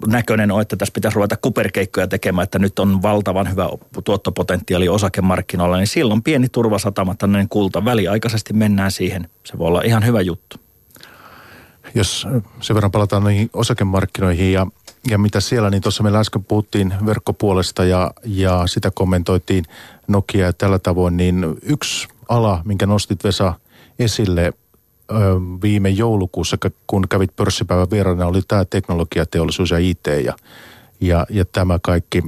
näköinen 0.08 0.52
on, 0.52 0.62
että 0.62 0.76
tässä 0.76 0.94
pitäisi 0.94 1.16
ruveta 1.16 1.38
kuperkeikkoja 1.38 2.08
tekemään, 2.08 2.44
että 2.44 2.60
nyt 2.60 2.80
on 2.80 3.02
valtavan 3.02 3.52
hyvä 3.52 3.70
tuottopotentiaali 4.04 4.90
osakemarkkinoilla, 4.90 5.78
niin 5.78 5.88
silloin 5.88 6.24
pieni 6.24 6.50
turvasatama, 6.50 7.16
tämmöinen 7.16 7.50
kulta, 7.50 7.86
väliaikaisesti 7.86 8.54
mennään 8.54 8.92
siihen. 8.92 9.30
Se 9.44 9.58
voi 9.58 9.68
olla 9.68 9.82
ihan 9.82 10.06
hyvä 10.06 10.22
juttu. 10.22 10.58
Jos 11.96 12.28
sen 12.62 12.74
verran 12.76 12.92
palataan 12.92 13.24
noihin 13.24 13.50
osakemarkkinoihin 13.54 14.54
ja, 14.54 14.68
ja 15.10 15.18
mitä 15.18 15.40
siellä, 15.40 15.70
niin 15.70 15.82
tuossa 15.82 16.04
meillä 16.04 16.20
äsken 16.20 16.44
puhuttiin 16.44 16.94
verkkopuolesta 17.06 17.86
ja, 17.86 18.12
ja 18.26 18.64
sitä 18.66 18.92
kommentoitiin 18.94 19.66
Nokia 20.08 20.46
ja 20.46 20.54
tällä 20.54 20.80
tavoin, 20.80 21.18
niin 21.18 21.46
yksi 21.62 22.08
ala, 22.30 22.62
minkä 22.66 22.86
nostit 22.86 23.24
Vesa 23.24 23.54
esille, 24.00 24.54
viime 25.62 25.90
joulukuussa, 25.90 26.58
kun 26.88 27.08
kävit 27.10 27.36
pörssipäivän 27.36 27.92
vieraana, 27.92 28.26
oli 28.26 28.42
tämä 28.48 28.66
teknologiateollisuus 28.66 29.72
ja 29.72 29.78
IT 29.78 30.08
ja, 30.26 30.34
ja, 31.02 31.26
ja 31.30 31.46
tämä 31.46 31.80
kaikki. 31.80 32.24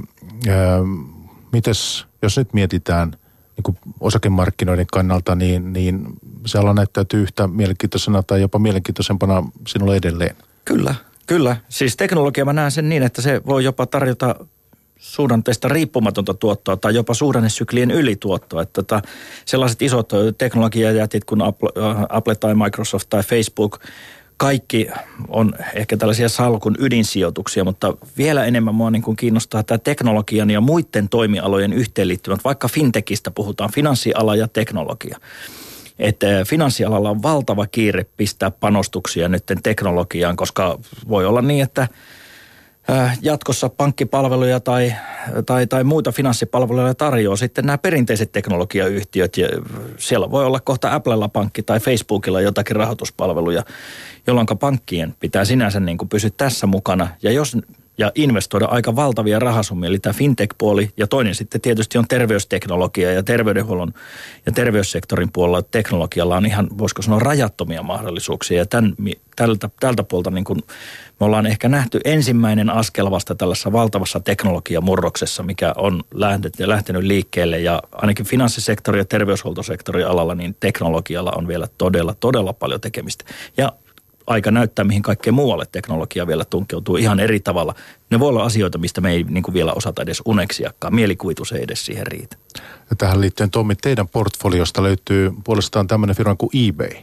mites, 1.52 2.06
jos 2.22 2.36
nyt 2.36 2.52
mietitään 2.52 3.10
niin 3.56 3.62
kuin 3.62 3.78
osakemarkkinoiden 4.00 4.86
kannalta, 4.92 5.34
niin, 5.34 5.72
niin 5.72 6.06
se 6.46 6.58
ala 6.58 6.74
näyttäytyy 6.74 7.22
yhtä 7.22 7.46
mielenkiintoisena 7.46 8.22
tai 8.22 8.40
jopa 8.40 8.58
mielenkiintoisempana 8.58 9.42
sinulle 9.68 9.96
edelleen. 9.96 10.36
Kyllä, 10.64 10.94
kyllä. 11.26 11.56
Siis 11.68 11.96
teknologia 11.96 12.44
mä 12.44 12.52
näen 12.52 12.70
sen 12.70 12.88
niin, 12.88 13.02
että 13.02 13.22
se 13.22 13.42
voi 13.46 13.64
jopa 13.64 13.86
tarjota 13.86 14.34
suhdanteista 15.04 15.68
riippumatonta 15.68 16.34
tuottoa 16.34 16.76
tai 16.76 16.94
jopa 16.94 17.14
suhdannesyklien 17.14 17.90
ylituottoa. 17.90 18.62
Että 18.62 18.72
tota, 18.82 19.02
sellaiset 19.44 19.82
isot 19.82 20.12
teknologiajätit 20.38 21.24
kuin 21.24 21.42
Apple, 21.42 21.68
Apple 22.08 22.34
tai 22.34 22.54
Microsoft 22.54 23.08
tai 23.10 23.22
Facebook, 23.22 23.80
kaikki 24.36 24.88
on 25.28 25.52
ehkä 25.74 25.96
tällaisia 25.96 26.28
salkun 26.28 26.76
ydinsijoituksia, 26.78 27.64
mutta 27.64 27.96
vielä 28.18 28.44
enemmän 28.44 28.74
mua 28.74 28.90
niin 28.90 29.02
kuin 29.02 29.16
kiinnostaa 29.16 29.62
tämä 29.62 29.78
teknologian 29.78 30.50
ja 30.50 30.60
muiden 30.60 31.08
toimialojen 31.08 31.72
yhteenliittymät. 31.72 32.44
Vaikka 32.44 32.68
fintechistä 32.68 33.30
puhutaan, 33.30 33.72
finanssiala 33.72 34.36
ja 34.36 34.48
teknologia. 34.48 35.18
Että 35.98 36.26
finanssialalla 36.46 37.10
on 37.10 37.22
valtava 37.22 37.66
kiire 37.66 38.06
pistää 38.16 38.50
panostuksia 38.50 39.28
nyt 39.28 39.44
teknologiaan, 39.62 40.36
koska 40.36 40.78
voi 41.08 41.26
olla 41.26 41.42
niin, 41.42 41.62
että– 41.62 41.88
jatkossa 43.22 43.68
pankkipalveluja 43.68 44.60
tai, 44.60 44.94
tai, 45.46 45.66
tai 45.66 45.84
muita 45.84 46.12
finanssipalveluja 46.12 46.94
tarjoaa 46.94 47.36
sitten 47.36 47.66
nämä 47.66 47.78
perinteiset 47.78 48.32
teknologiayhtiöt. 48.32 49.36
Ja 49.36 49.48
siellä 49.98 50.30
voi 50.30 50.44
olla 50.44 50.60
kohta 50.60 50.94
Applella 50.94 51.28
pankki 51.28 51.62
tai 51.62 51.80
Facebookilla 51.80 52.40
jotakin 52.40 52.76
rahoituspalveluja, 52.76 53.62
jolloin 54.26 54.46
pankkien 54.60 55.14
pitää 55.20 55.44
sinänsä 55.44 55.80
niin 55.80 55.98
kuin 55.98 56.08
pysyä 56.08 56.30
tässä 56.36 56.66
mukana. 56.66 57.08
Ja 57.22 57.32
jos 57.32 57.56
ja 57.98 58.12
investoida 58.14 58.66
aika 58.66 58.96
valtavia 58.96 59.38
rahasummia, 59.38 59.88
eli 59.88 59.98
tämä 59.98 60.12
fintech-puoli, 60.12 60.90
ja 60.96 61.06
toinen 61.06 61.34
sitten 61.34 61.60
tietysti 61.60 61.98
on 61.98 62.08
terveysteknologia 62.08 63.12
ja 63.12 63.22
terveydenhuollon 63.22 63.94
ja 64.46 64.52
terveyssektorin 64.52 65.32
puolella 65.32 65.62
teknologialla 65.62 66.36
on 66.36 66.46
ihan, 66.46 66.68
voisiko 66.78 67.02
sanoa, 67.02 67.18
rajattomia 67.18 67.82
mahdollisuuksia, 67.82 68.58
ja 68.58 68.66
tämän, 68.66 68.94
tältä, 69.36 69.70
tältä 69.80 70.02
puolta 70.02 70.30
niin 70.30 70.44
kuin 70.44 70.62
me 71.20 71.26
ollaan 71.26 71.46
ehkä 71.46 71.68
nähty 71.68 72.00
ensimmäinen 72.04 72.70
askel 72.70 73.10
vasta 73.10 73.34
tällaisessa 73.34 73.72
valtavassa 73.72 74.20
teknologiamurroksessa, 74.20 75.42
mikä 75.42 75.74
on 75.76 76.02
lähtenyt, 76.14 76.60
lähtenyt 76.60 77.02
liikkeelle, 77.02 77.60
ja 77.60 77.82
ainakin 77.92 78.26
finanssisektori 78.26 78.98
ja 78.98 79.04
terveyshuoltosektori 79.04 80.04
alalla, 80.04 80.34
niin 80.34 80.56
teknologialla 80.60 81.32
on 81.36 81.48
vielä 81.48 81.66
todella, 81.78 82.14
todella 82.20 82.52
paljon 82.52 82.80
tekemistä. 82.80 83.24
Ja 83.56 83.72
aika 84.26 84.50
näyttää, 84.50 84.84
mihin 84.84 85.02
kaikkeen 85.02 85.34
muualle 85.34 85.66
teknologia 85.72 86.26
vielä 86.26 86.44
tunkeutuu 86.44 86.96
ihan 86.96 87.20
eri 87.20 87.40
tavalla. 87.40 87.74
Ne 88.10 88.20
voi 88.20 88.28
olla 88.28 88.42
asioita, 88.42 88.78
mistä 88.78 89.00
me 89.00 89.12
ei 89.12 89.24
niin 89.28 89.42
kuin 89.42 89.54
vielä 89.54 89.72
osata 89.72 90.02
edes 90.02 90.22
uneksiakaan. 90.24 90.94
Mielikuvitus 90.94 91.52
ei 91.52 91.62
edes 91.62 91.86
siihen 91.86 92.06
riitä. 92.06 92.36
Ja 92.90 92.96
tähän 92.96 93.20
liittyen 93.20 93.50
Tommi, 93.50 93.76
teidän 93.76 94.08
portfoliosta 94.08 94.82
löytyy 94.82 95.32
puolestaan 95.44 95.86
tämmöinen 95.86 96.16
firma 96.16 96.36
kuin 96.36 96.68
eBay. 96.68 96.96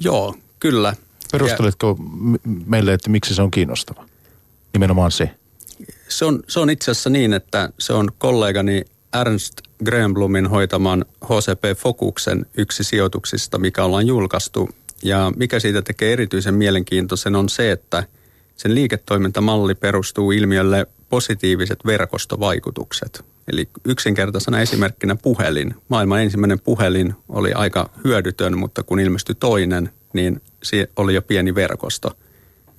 Joo, 0.00 0.34
kyllä. 0.60 0.94
Perusteletko 1.32 1.96
ja... 1.98 2.38
meille, 2.66 2.92
että 2.92 3.10
miksi 3.10 3.34
se 3.34 3.42
on 3.42 3.50
kiinnostava? 3.50 4.04
Nimenomaan 4.72 5.10
se. 5.10 5.30
Se 6.08 6.24
on, 6.24 6.42
se 6.48 6.60
on 6.60 6.70
itse 6.70 6.90
asiassa 6.90 7.10
niin, 7.10 7.32
että 7.32 7.70
se 7.78 7.92
on 7.92 8.08
kollegani 8.18 8.84
Ernst 9.20 9.52
Grönblumin 9.84 10.46
hoitaman 10.46 11.04
HCP 11.24 11.78
Fokuksen 11.78 12.46
yksi 12.56 12.84
sijoituksista, 12.84 13.58
mikä 13.58 13.84
ollaan 13.84 14.06
julkaistu 14.06 14.68
ja 15.02 15.32
mikä 15.36 15.60
siitä 15.60 15.82
tekee 15.82 16.12
erityisen 16.12 16.54
mielenkiintoisen 16.54 17.36
on 17.36 17.48
se, 17.48 17.72
että 17.72 18.04
sen 18.56 18.74
liiketoimintamalli 18.74 19.74
perustuu 19.74 20.32
ilmiölle 20.32 20.86
positiiviset 21.08 21.78
verkostovaikutukset. 21.86 23.24
Eli 23.52 23.68
yksinkertaisena 23.84 24.60
esimerkkinä 24.60 25.16
puhelin. 25.16 25.74
Maailman 25.88 26.22
ensimmäinen 26.22 26.60
puhelin 26.60 27.14
oli 27.28 27.52
aika 27.52 27.90
hyödytön, 28.04 28.58
mutta 28.58 28.82
kun 28.82 29.00
ilmestyi 29.00 29.34
toinen, 29.34 29.90
niin 30.12 30.42
se 30.62 30.90
oli 30.96 31.14
jo 31.14 31.22
pieni 31.22 31.54
verkosto. 31.54 32.16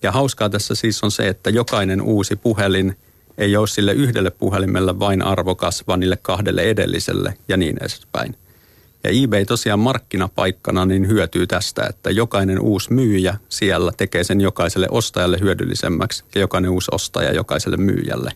Ja 0.03 0.11
hauskaa 0.11 0.49
tässä 0.49 0.75
siis 0.75 1.03
on 1.03 1.11
se, 1.11 1.27
että 1.27 1.49
jokainen 1.49 2.01
uusi 2.01 2.35
puhelin 2.35 2.97
ei 3.37 3.57
ole 3.57 3.67
sille 3.67 3.93
yhdelle 3.93 4.31
puhelimelle 4.31 4.99
vain 4.99 5.21
arvokas, 5.21 5.83
vaan 5.87 5.99
niille 5.99 6.17
kahdelle 6.21 6.61
edelliselle 6.61 7.37
ja 7.47 7.57
niin 7.57 7.77
edespäin. 7.81 8.35
Ja 9.03 9.09
eBay 9.23 9.45
tosiaan 9.45 9.79
markkinapaikkana 9.79 10.85
niin 10.85 11.07
hyötyy 11.07 11.47
tästä, 11.47 11.85
että 11.89 12.11
jokainen 12.11 12.59
uusi 12.59 12.93
myyjä 12.93 13.35
siellä 13.49 13.91
tekee 13.97 14.23
sen 14.23 14.41
jokaiselle 14.41 14.87
ostajalle 14.91 15.37
hyödyllisemmäksi 15.41 16.23
ja 16.35 16.41
jokainen 16.41 16.71
uusi 16.71 16.91
ostaja 16.91 17.33
jokaiselle 17.33 17.77
myyjälle. 17.77 18.31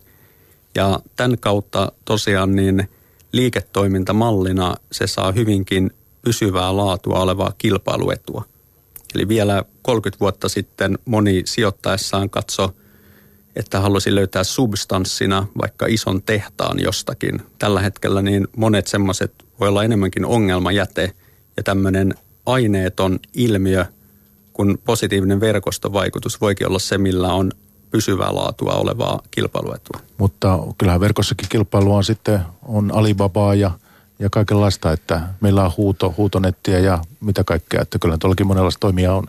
Ja 0.74 1.00
tämän 1.16 1.38
kautta 1.38 1.92
tosiaan 2.04 2.56
niin 2.56 2.88
liiketoimintamallina 3.32 4.74
se 4.92 5.06
saa 5.06 5.32
hyvinkin 5.32 5.90
pysyvää 6.22 6.76
laatua 6.76 7.20
olevaa 7.20 7.52
kilpailuetua. 7.58 8.44
Eli 9.14 9.28
vielä 9.28 9.64
30 9.82 10.20
vuotta 10.20 10.48
sitten 10.48 10.98
moni 11.04 11.42
sijoittaessaan 11.44 12.30
katsoi 12.30 12.68
että 13.56 13.80
halusi 13.80 14.14
löytää 14.14 14.44
substanssina 14.44 15.46
vaikka 15.62 15.86
ison 15.86 16.22
tehtaan 16.22 16.80
jostakin. 16.80 17.42
Tällä 17.58 17.80
hetkellä 17.80 18.22
niin 18.22 18.48
monet 18.56 18.86
semmoiset 18.86 19.43
voi 19.64 19.68
olla 19.68 19.84
enemmänkin 19.84 20.24
ongelmajäte 20.24 21.12
ja 21.56 21.62
tämmöinen 21.62 22.14
aineeton 22.46 23.18
ilmiö, 23.34 23.84
kun 24.52 24.78
positiivinen 24.84 25.40
verkostovaikutus 25.40 26.40
voikin 26.40 26.68
olla 26.68 26.78
se, 26.78 26.98
millä 26.98 27.32
on 27.32 27.52
pysyvää 27.90 28.34
laatua 28.34 28.72
olevaa 28.72 29.20
kilpailuetua. 29.30 30.00
Mutta 30.18 30.58
kyllähän 30.78 31.00
verkossakin 31.00 31.48
kilpailua 31.48 31.96
on 31.96 32.04
sitten 32.04 32.40
on 32.62 32.92
Alibabaa 32.94 33.54
ja, 33.54 33.70
ja 34.18 34.30
kaikenlaista, 34.30 34.92
että 34.92 35.20
meillä 35.40 35.64
on 35.64 35.72
huuto, 35.76 36.14
huutonettiä 36.16 36.78
ja 36.78 36.98
mitä 37.20 37.44
kaikkea, 37.44 37.82
että 37.82 37.98
kyllä 37.98 38.18
tuollakin 38.18 38.46
monenlaista 38.46 38.80
toimia 38.80 39.14
on. 39.14 39.26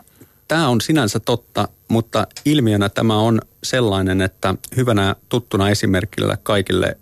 Tämä 0.48 0.68
on 0.68 0.82
sinänsä 0.82 1.20
totta, 1.20 1.68
mutta 1.88 2.28
ilmiönä 2.46 2.90
tämä 2.90 3.18
on 3.18 3.42
sellainen, 3.64 4.22
että 4.22 4.56
hyvänä 4.76 5.16
tuttuna 5.30 5.70
esimerkillä 5.70 6.38
kaikille 6.44 6.98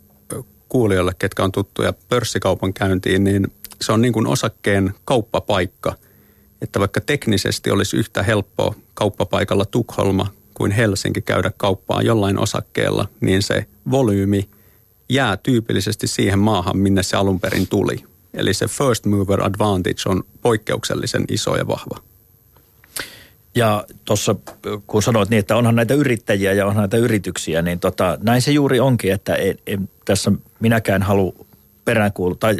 kuulijoille, 0.74 1.12
ketkä 1.20 1.44
on 1.44 1.52
tuttuja 1.52 1.94
pörssikaupan 2.10 2.74
käyntiin, 2.74 3.24
niin 3.24 3.48
se 3.82 3.92
on 3.92 4.02
niin 4.02 4.14
kuin 4.14 4.28
osakkeen 4.28 4.94
kauppapaikka. 5.06 5.96
Että 6.62 6.80
vaikka 6.80 7.02
teknisesti 7.02 7.72
olisi 7.72 7.98
yhtä 7.98 8.24
helppoa 8.24 8.76
kauppapaikalla 8.94 9.66
Tukholma 9.66 10.28
kuin 10.54 10.72
Helsinki 10.72 11.22
käydä 11.22 11.52
kauppaa 11.58 12.02
jollain 12.02 12.40
osakkeella, 12.40 13.08
niin 13.22 13.44
se 13.44 13.66
volyymi 13.92 14.50
jää 15.10 15.38
tyypillisesti 15.38 16.08
siihen 16.08 16.40
maahan, 16.40 16.78
minne 16.78 17.04
se 17.04 17.18
alun 17.18 17.40
perin 17.40 17.68
tuli. 17.68 18.04
Eli 18.34 18.54
se 18.54 18.68
first 18.68 19.06
mover 19.06 19.44
advantage 19.44 20.02
on 20.06 20.24
poikkeuksellisen 20.42 21.26
iso 21.30 21.56
ja 21.56 21.68
vahva. 21.68 22.00
Ja 23.56 23.86
tuossa 24.06 24.36
kun 24.88 25.04
sanoit 25.04 25.30
niin, 25.30 25.40
että 25.40 25.56
onhan 25.56 25.76
näitä 25.76 25.94
yrittäjiä 25.94 26.54
ja 26.54 26.66
onhan 26.66 26.82
näitä 26.82 26.98
yrityksiä, 26.98 27.62
niin 27.62 27.80
tota, 27.80 28.18
näin 28.22 28.42
se 28.42 28.52
juuri 28.52 28.80
onkin, 28.80 29.14
että 29.14 29.36
en, 29.36 29.58
en, 29.68 29.90
tässä 30.06 30.32
minäkään 30.64 31.04
halua 31.04 31.34
peräänkuulu 31.86 32.36
tai 32.36 32.56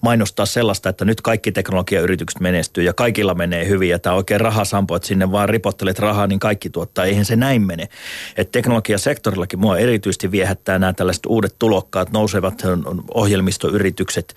mainostaa 0.00 0.46
sellaista, 0.46 0.88
että 0.88 1.04
nyt 1.04 1.20
kaikki 1.20 1.52
teknologiayritykset 1.52 2.40
menestyy 2.40 2.84
ja 2.84 2.92
kaikilla 2.92 3.34
menee 3.34 3.68
hyvin 3.68 3.90
ja 3.90 3.98
tämä 3.98 4.16
oikein 4.16 4.40
rahasampo, 4.40 4.96
että 4.96 5.08
sinne 5.08 5.32
vaan 5.32 5.48
ripottelet 5.48 5.98
rahaa, 5.98 6.26
niin 6.26 6.38
kaikki 6.38 6.70
tuottaa. 6.70 7.04
Eihän 7.04 7.24
se 7.24 7.36
näin 7.36 7.62
mene. 7.62 7.88
Että 8.36 8.52
teknologiasektorillakin 8.52 9.58
mua 9.58 9.78
erityisesti 9.78 10.30
viehättää 10.30 10.78
nämä 10.78 10.92
tällaiset 10.92 11.26
uudet 11.26 11.54
tulokkaat, 11.58 12.12
nousevat 12.12 12.62
ohjelmistoyritykset, 13.14 14.34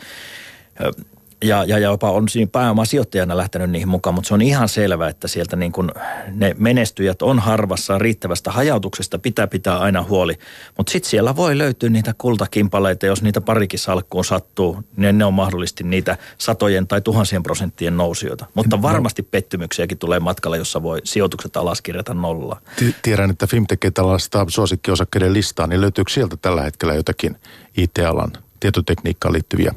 ja, 1.44 1.64
ja 1.64 1.80
jopa 1.80 2.12
on 2.12 2.30
siinä 2.30 2.50
pääomasijoittajana 2.52 3.38
lähtenyt 3.38 3.70
niihin 3.70 3.88
mukaan, 3.88 4.14
mutta 4.14 4.28
se 4.28 4.34
on 4.34 4.42
ihan 4.42 4.70
selvä, 4.70 5.08
että 5.08 5.28
sieltä 5.28 5.56
niin 5.56 5.72
kuin 5.72 5.92
ne 6.32 6.56
menestyjät 6.60 7.22
on 7.22 7.40
harvassa 7.40 7.98
riittävästä 7.98 8.52
hajautuksesta, 8.52 9.20
pitää 9.20 9.48
pitää 9.48 9.80
aina 9.80 10.04
huoli. 10.04 10.38
Mutta 10.78 10.92
sitten 10.92 11.10
siellä 11.10 11.36
voi 11.36 11.58
löytyä 11.58 11.90
niitä 11.90 12.14
kultakimpaleita, 12.18 13.06
jos 13.06 13.22
niitä 13.22 13.42
parikin 13.42 13.80
salkkuun 13.80 14.26
sattuu, 14.26 14.84
niin 14.98 15.18
ne 15.18 15.26
on 15.26 15.34
mahdollisesti 15.34 15.84
niitä 15.84 16.18
satojen 16.38 16.88
tai 16.88 17.02
tuhansien 17.02 17.44
prosenttien 17.44 17.98
nousijoita. 17.98 18.46
Mutta 18.54 18.76
no. 18.76 18.82
varmasti 18.82 19.24
pettymyksiäkin 19.24 19.98
tulee 19.98 20.20
matkalla, 20.20 20.58
jossa 20.58 20.84
voi 20.84 21.02
sijoitukset 21.04 21.58
alas 21.58 21.82
kirjata 21.82 22.14
nollaa. 22.14 22.62
Tiedän, 23.02 23.30
että 23.30 23.48
Fimtech 23.48 23.92
tällaista 23.94 24.46
suosikkiosakkeiden 24.48 25.34
listaa, 25.34 25.68
niin 25.68 25.82
löytyykö 25.82 26.12
sieltä 26.12 26.38
tällä 26.38 26.62
hetkellä 26.62 26.94
jotakin 26.94 27.38
IT-alan 27.78 28.32
tietotekniikkaan 28.60 29.34
liittyviä 29.34 29.74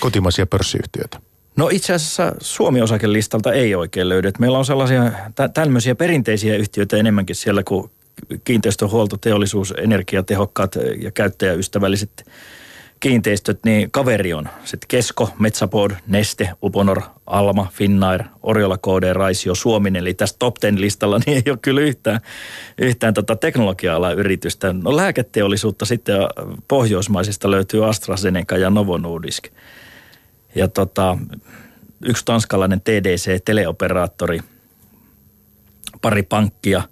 kotimaisia 0.00 0.46
pörssiyhtiöitä? 0.46 1.20
No 1.56 1.68
itse 1.68 1.94
asiassa 1.94 2.32
Suomi-osakelistalta 2.40 3.52
ei 3.52 3.74
oikein 3.74 4.08
löydy. 4.08 4.32
Meillä 4.38 4.58
on 4.58 4.64
sellaisia 4.64 5.12
tämmöisiä 5.54 5.94
perinteisiä 5.94 6.56
yhtiöitä 6.56 6.96
enemmänkin 6.96 7.36
siellä 7.36 7.62
kuin 7.62 7.90
kiinteistöhuolto, 8.44 9.16
teollisuus, 9.16 9.74
energiatehokkaat 9.78 10.74
ja 11.00 11.10
käyttäjäystävälliset 11.10 12.30
kiinteistöt, 13.00 13.64
niin 13.64 13.90
kaveri 13.90 14.32
on 14.32 14.48
sitten 14.64 14.88
Kesko, 14.88 15.30
Metsapod, 15.38 15.90
Neste, 16.06 16.50
Uponor, 16.62 17.02
Alma, 17.26 17.68
Finnair, 17.72 18.22
Oriola 18.42 18.78
KD, 18.78 19.12
Raisio, 19.12 19.54
Suominen. 19.54 20.00
Eli 20.00 20.14
tässä 20.14 20.36
top 20.38 20.54
10 20.60 20.80
listalla 20.80 21.18
niin 21.26 21.42
ei 21.46 21.50
ole 21.50 21.58
kyllä 21.62 21.80
yhtään, 21.80 22.20
yhtään 22.78 23.14
tota 23.14 23.36
teknologia-alan 23.36 24.18
yritystä. 24.18 24.72
No 24.72 24.96
lääketeollisuutta 24.96 25.84
sitten 25.84 26.16
pohjoismaisista 26.68 27.50
löytyy 27.50 27.88
AstraZeneca 27.88 28.56
ja 28.56 28.70
Novo 28.70 28.98
Nordisk. 28.98 29.44
Ja 30.54 30.68
tota, 30.68 31.18
yksi 32.04 32.24
tanskalainen 32.24 32.80
TDC, 32.80 33.44
teleoperaattori, 33.44 34.40
pari 36.02 36.22
pankkia 36.22 36.82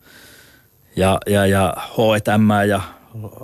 ja, 0.96 1.20
ja, 1.26 1.46
ja 1.46 1.74
H&M 1.76 2.68
ja 2.68 2.80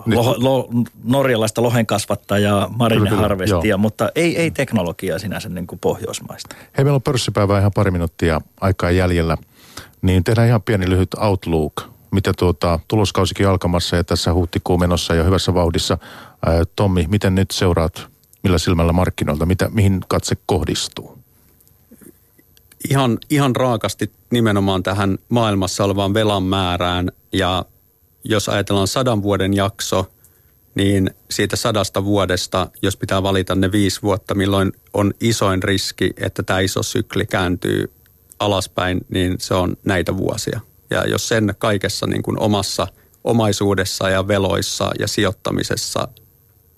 lo, 0.07 0.35
lo, 0.39 0.68
norjalaista 1.05 1.62
lohen 1.62 1.87
kasvattajaa, 1.87 2.68
Marine 2.77 3.11
Harvestia, 3.11 3.77
mutta 3.77 4.11
ei, 4.14 4.37
ei 4.37 4.51
teknologiaa 4.51 5.18
sinänsä 5.18 5.49
niin 5.49 5.66
kuin 5.66 5.79
pohjoismaista. 5.79 6.57
Hei, 6.77 6.85
meillä 6.85 6.97
on 6.97 7.03
pörssipäivä 7.03 7.59
ihan 7.59 7.73
pari 7.75 7.91
minuuttia 7.91 8.41
aikaa 8.61 8.91
jäljellä, 8.91 9.37
niin 10.03 10.25
tehdään 10.25 10.49
ihan 10.49 10.62
pieni 10.62 10.91
lyhyt 10.91 11.14
outlook. 11.14 11.83
Mitä 12.11 12.33
tuota, 12.39 12.79
tuloskausikin 12.89 13.49
alkamassa 13.49 13.97
ja 13.97 14.05
tässä 14.05 14.35
huhtikuun 14.35 14.81
menossa 14.81 15.14
ja 15.14 15.25
hyvässä 15.25 15.55
vauhdissa. 15.55 15.99
Ää, 16.47 16.62
Tommi, 16.77 17.07
miten 17.09 17.35
nyt 17.35 17.51
seuraat, 17.51 18.07
millä 18.43 18.59
silmällä 18.59 18.93
markkinoilta, 18.93 19.47
mitä, 19.47 19.68
mihin 19.73 20.01
katse 20.09 20.37
kohdistuu? 20.47 21.18
Ihan, 22.91 23.18
ihan 23.31 23.57
raakasti 23.57 24.12
nimenomaan 24.31 24.83
tähän 24.83 25.18
maailmassa 25.29 25.85
olevaan 25.85 26.14
velan 26.14 26.43
määrään 26.43 27.12
ja 27.33 27.64
jos 28.25 28.49
ajatellaan 28.49 28.89
sadan 28.89 29.23
vuoden 29.23 29.55
jakso, 29.55 30.07
niin 30.75 31.11
siitä 31.31 31.57
sadasta 31.57 32.05
vuodesta, 32.05 32.71
jos 32.83 32.97
pitää 32.97 33.23
valita 33.23 33.55
ne 33.55 33.73
viisi 33.73 34.03
vuotta, 34.03 34.35
milloin 34.35 34.73
on 34.93 35.14
isoin 35.21 35.62
riski, 35.62 36.11
että 36.16 36.43
tämä 36.43 36.61
iso 36.61 36.83
sykli 36.83 37.27
kääntyy 37.27 37.93
alaspäin, 38.39 39.07
niin 39.09 39.37
se 39.41 39.55
on 39.55 39.77
näitä 39.85 40.16
vuosia. 40.16 40.61
Ja 40.91 41.09
jos 41.09 41.29
sen 41.29 41.55
kaikessa 41.59 42.07
niin 42.07 42.23
kuin 42.23 42.41
omassa 42.41 42.87
omaisuudessa 43.25 44.11
ja 44.11 44.29
veloissa 44.29 44.91
ja 44.99 45.09
sijoittamisessa 45.09 46.09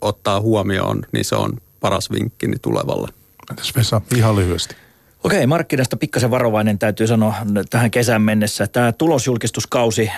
ottaa 0.01 0.41
huomioon, 0.41 1.03
niin 1.13 1.25
se 1.25 1.37
on 1.37 1.61
paras 1.81 2.11
vinkki 2.11 2.47
tulevalle. 2.63 3.09
Entäs 3.51 3.73
Vesa, 3.77 4.01
ihan 4.17 4.37
lyhyesti? 4.37 4.77
Okei, 5.25 5.47
markkinasta 5.47 5.97
pikkasen 5.97 6.31
varovainen 6.31 6.79
täytyy 6.79 7.07
sanoa 7.07 7.35
tähän 7.71 7.91
kesän 7.91 8.23
mennessä. 8.23 8.67
Tämä 8.67 8.93
tulosjulkistuskausi, 8.93 10.11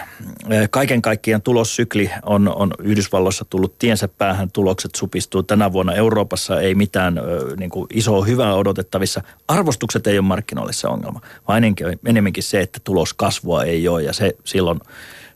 eh, 0.50 0.70
kaiken 0.70 1.02
kaikkiaan 1.02 1.42
tulossykli 1.42 2.10
on, 2.22 2.52
on 2.56 2.70
Yhdysvalloissa 2.82 3.44
tullut 3.44 3.78
tiensä 3.78 4.08
päähän. 4.08 4.50
Tulokset 4.52 4.94
supistuu 4.94 5.42
tänä 5.42 5.72
vuonna. 5.72 5.94
Euroopassa 5.94 6.60
ei 6.60 6.74
mitään 6.74 7.20
niin 7.56 7.70
kuin 7.70 7.86
isoa 7.92 8.24
hyvää 8.24 8.54
odotettavissa. 8.54 9.22
Arvostukset 9.48 10.06
ei 10.06 10.18
ole 10.18 10.26
markkinoille 10.26 10.72
se 10.72 10.88
ongelma, 10.88 11.20
vaan 11.48 11.62
enemmänkin 12.06 12.42
se, 12.42 12.60
että 12.60 12.80
tuloskasvua 12.84 13.64
ei 13.64 13.88
ole 13.88 14.02
ja 14.02 14.12
se 14.12 14.36
silloin 14.44 14.80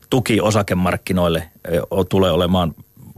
tuki 0.09 0.41
osakemarkkinoille 0.41 1.49
tulee 2.09 2.31
olemaan 2.31 2.75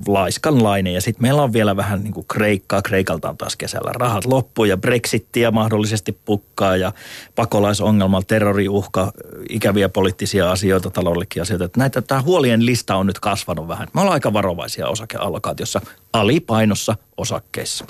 laiskanlainen. 0.08 0.94
Ja 0.94 1.02
sitten 1.02 1.22
meillä 1.22 1.44
on 1.44 1.54
vielä 1.54 1.76
vähän 1.76 2.04
niin 2.04 2.14
kuin 2.14 2.26
Kreikkaa. 2.28 2.82
Kreikalta 2.82 3.30
on 3.30 3.38
taas 3.38 3.56
kesällä 3.56 3.92
rahat 3.94 4.26
loppu 4.26 4.66
ja 4.66 4.78
Brexittiä 4.78 5.52
mahdollisesti 5.52 6.12
pukkaa 6.12 6.78
ja 6.78 6.92
pakolaisongelma, 7.36 8.22
terroriuhka, 8.22 9.12
ikäviä 9.50 9.90
poliittisia 9.90 10.52
asioita, 10.52 10.90
taloudellisia 10.90 11.42
asioita. 11.42 11.66
Että 11.66 11.80
näitä, 11.80 12.02
tämä 12.02 12.22
huolien 12.22 12.66
lista 12.66 12.96
on 12.96 13.08
nyt 13.08 13.20
kasvanut 13.20 13.68
vähän. 13.68 13.88
Me 13.94 14.02
ollaan 14.02 14.14
aika 14.14 14.34
varovaisia 14.34 14.88
osakeallokaatiossa 14.88 15.82
alipainossa 16.14 16.96
osakkeissa. 17.18 17.86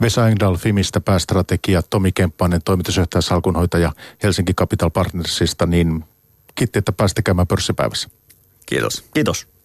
Vesa 0.00 0.28
Engdahl 0.28 0.54
Fimistä 0.54 1.00
päästrategia, 1.00 1.82
Tomi 1.82 2.12
Kemppainen 2.12 2.60
toimitusjohtaja 2.64 3.22
salkunhoitaja 3.22 3.92
Helsinki 4.22 4.54
Capital 4.54 4.90
Partnersista, 4.90 5.66
niin 5.66 6.04
kiitti, 6.54 6.78
että 6.78 6.92
pääsitte 6.92 7.22
käymään 7.22 7.46
pörssipäivässä. 7.46 8.08
Kiitos. 8.66 9.04
Kiitos. 9.14 9.52